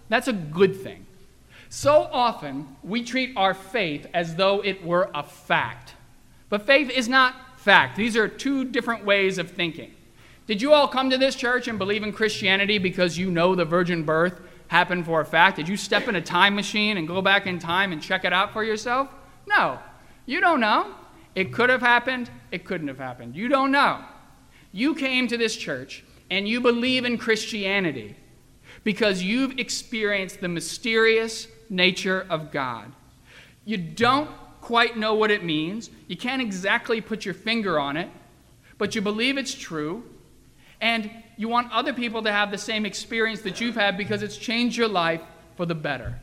That's 0.08 0.28
a 0.28 0.32
good 0.32 0.76
thing. 0.76 1.06
So 1.68 2.08
often 2.12 2.76
we 2.82 3.02
treat 3.02 3.32
our 3.36 3.54
faith 3.54 4.06
as 4.12 4.36
though 4.36 4.62
it 4.62 4.84
were 4.84 5.10
a 5.14 5.22
fact. 5.22 5.94
But 6.48 6.66
faith 6.66 6.90
is 6.90 7.08
not 7.08 7.58
fact. 7.58 7.96
These 7.96 8.16
are 8.16 8.28
two 8.28 8.64
different 8.64 9.04
ways 9.04 9.38
of 9.38 9.50
thinking. 9.50 9.94
Did 10.46 10.62
you 10.62 10.72
all 10.72 10.86
come 10.86 11.10
to 11.10 11.18
this 11.18 11.34
church 11.34 11.66
and 11.66 11.78
believe 11.78 12.04
in 12.04 12.12
Christianity 12.12 12.78
because 12.78 13.18
you 13.18 13.30
know 13.30 13.54
the 13.54 13.64
virgin 13.64 14.04
birth 14.04 14.40
happened 14.68 15.04
for 15.06 15.20
a 15.20 15.24
fact? 15.24 15.56
Did 15.56 15.68
you 15.68 15.76
step 15.76 16.08
in 16.08 16.16
a 16.16 16.20
time 16.20 16.54
machine 16.54 16.96
and 16.96 17.06
go 17.06 17.22
back 17.22 17.46
in 17.46 17.58
time 17.58 17.92
and 17.92 18.02
check 18.02 18.24
it 18.24 18.32
out 18.32 18.52
for 18.52 18.64
yourself? 18.64 19.08
No. 19.46 19.78
You 20.26 20.40
don't 20.40 20.60
know. 20.60 20.94
It 21.34 21.52
could 21.52 21.70
have 21.70 21.82
happened, 21.82 22.30
it 22.50 22.64
couldn't 22.64 22.88
have 22.88 22.98
happened. 22.98 23.36
You 23.36 23.48
don't 23.48 23.70
know. 23.70 24.02
You 24.72 24.94
came 24.94 25.28
to 25.28 25.36
this 25.36 25.56
church 25.56 26.04
and 26.30 26.48
you 26.48 26.60
believe 26.60 27.04
in 27.04 27.18
Christianity 27.18 28.16
because 28.84 29.22
you've 29.22 29.58
experienced 29.58 30.40
the 30.40 30.48
mysterious 30.48 31.48
nature 31.68 32.26
of 32.30 32.50
God. 32.50 32.92
You 33.64 33.76
don't 33.76 34.30
quite 34.60 34.96
know 34.96 35.14
what 35.14 35.30
it 35.30 35.44
means, 35.44 35.90
you 36.08 36.16
can't 36.16 36.42
exactly 36.42 37.00
put 37.00 37.24
your 37.24 37.34
finger 37.34 37.78
on 37.78 37.96
it, 37.96 38.10
but 38.78 38.94
you 38.94 39.00
believe 39.00 39.38
it's 39.38 39.54
true, 39.54 40.02
and 40.80 41.10
you 41.36 41.48
want 41.48 41.70
other 41.72 41.92
people 41.92 42.22
to 42.22 42.32
have 42.32 42.50
the 42.50 42.58
same 42.58 42.86
experience 42.86 43.42
that 43.42 43.60
you've 43.60 43.74
had 43.74 43.96
because 43.96 44.22
it's 44.22 44.36
changed 44.36 44.76
your 44.76 44.88
life 44.88 45.20
for 45.56 45.66
the 45.66 45.74
better. 45.74 46.18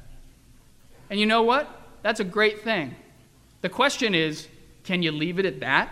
And 1.09 1.19
you 1.19 1.25
know 1.25 1.43
what? 1.43 1.67
That's 2.01 2.19
a 2.19 2.23
great 2.23 2.61
thing. 2.63 2.95
The 3.61 3.69
question 3.69 4.15
is 4.15 4.47
can 4.83 5.01
you 5.01 5.11
leave 5.11 5.39
it 5.39 5.45
at 5.45 5.61
that? 5.61 5.89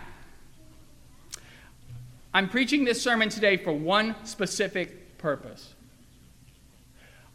I'm 2.34 2.48
preaching 2.48 2.84
this 2.84 3.00
sermon 3.00 3.28
today 3.28 3.56
for 3.56 3.72
one 3.72 4.14
specific 4.24 5.18
purpose. 5.18 5.74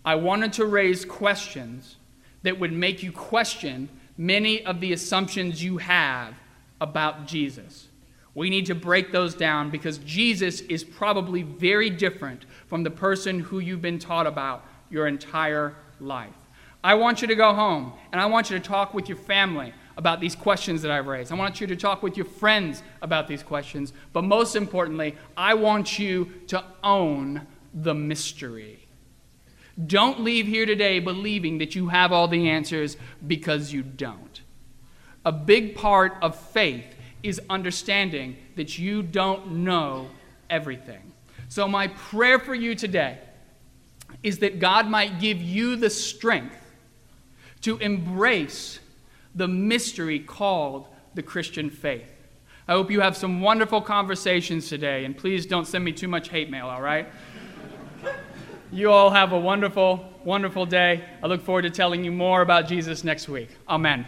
I 0.04 0.16
wanted 0.16 0.54
to 0.54 0.66
raise 0.66 1.06
questions 1.06 1.98
that 2.44 2.60
would 2.60 2.72
make 2.72 3.04
you 3.04 3.12
question 3.12 3.90
many 4.18 4.66
of 4.66 4.80
the 4.80 4.94
assumptions 4.94 5.64
you 5.64 5.78
have 5.78 6.34
about 6.80 7.28
Jesus. 7.28 7.88
We 8.38 8.52
need 8.52 8.68
to 8.68 8.76
break 8.76 9.12
those 9.12 9.34
down 9.34 9.72
because 9.72 9.98
Jesus 9.98 10.62
is 10.62 10.84
probably 10.84 11.42
very 11.42 11.90
different 11.90 12.46
from 12.68 12.84
the 12.84 12.92
person 12.92 13.40
who 13.40 13.58
you've 13.58 13.82
been 13.82 13.98
taught 13.98 14.28
about 14.28 14.64
your 14.92 15.08
entire 15.08 15.74
life. 16.00 16.36
I 16.84 16.94
want 16.94 17.24
you 17.24 17.28
to 17.30 17.34
go 17.34 17.56
home 17.56 17.94
and 18.12 18.22
I 18.22 18.28
want 18.28 18.52
you 18.52 18.60
to 18.60 18.64
talk 18.64 18.94
with 18.94 19.10
your 19.10 19.18
family 19.18 19.74
about 19.98 20.22
these 20.22 20.36
questions 20.36 20.84
that 20.84 20.92
I've 20.92 21.08
raised. 21.08 21.32
I 21.32 21.36
want 21.36 21.60
you 21.60 21.66
to 21.66 21.76
talk 21.76 22.04
with 22.04 22.16
your 22.16 22.28
friends 22.28 22.84
about 23.02 23.28
these 23.28 23.42
questions. 23.42 23.92
But 24.14 24.24
most 24.24 24.56
importantly, 24.56 25.16
I 25.36 25.56
want 25.56 25.98
you 25.98 26.32
to 26.50 26.64
own 26.84 27.48
the 27.74 27.96
mystery. 27.96 28.88
Don't 29.84 30.20
leave 30.20 30.46
here 30.46 30.68
today 30.68 31.00
believing 31.00 31.58
that 31.58 31.74
you 31.74 31.88
have 31.88 32.12
all 32.12 32.28
the 32.28 32.48
answers 32.50 32.98
because 33.26 33.74
you 33.74 33.82
don't. 33.82 34.42
A 35.26 35.32
big 35.32 35.76
part 35.76 36.18
of 36.22 36.40
faith 36.40 36.94
is 37.24 37.42
understanding 37.50 38.38
that 38.56 38.78
you 38.78 39.04
don't 39.04 39.52
know 39.52 40.10
everything. 40.50 41.12
So, 41.50 41.68
my 41.68 41.88
prayer 41.88 42.40
for 42.40 42.54
you 42.54 42.76
today 42.76 43.20
is 44.24 44.40
that 44.40 44.60
God 44.60 44.88
might 44.88 45.20
give 45.20 45.42
you 45.42 45.76
the 45.76 45.90
strength 45.90 46.56
to 47.62 47.78
embrace 47.78 48.80
the 49.36 49.48
mystery 49.48 50.20
called 50.20 50.88
the 51.16 51.24
Christian 51.24 51.70
faith. 51.70 52.14
I 52.68 52.74
hope 52.74 52.92
you 52.92 53.00
have 53.00 53.16
some 53.16 53.40
wonderful 53.40 53.82
conversations 53.82 54.68
today, 54.68 55.06
and 55.06 55.16
please 55.16 55.46
don't 55.46 55.66
send 55.66 55.86
me 55.86 55.94
too 55.94 56.08
much 56.08 56.30
hate 56.30 56.50
mail, 56.50 56.68
all 56.68 56.82
right? 56.82 57.08
You 58.72 58.92
all 58.92 59.10
have 59.10 59.32
a 59.32 59.40
wonderful, 59.40 60.04
wonderful 60.26 60.66
day. 60.66 61.04
I 61.24 61.28
look 61.28 61.42
forward 61.42 61.62
to 61.62 61.70
telling 61.70 62.04
you 62.04 62.12
more 62.12 62.42
about 62.42 62.68
Jesus 62.68 63.04
next 63.04 63.30
week. 63.30 63.50
Amen. 63.70 64.06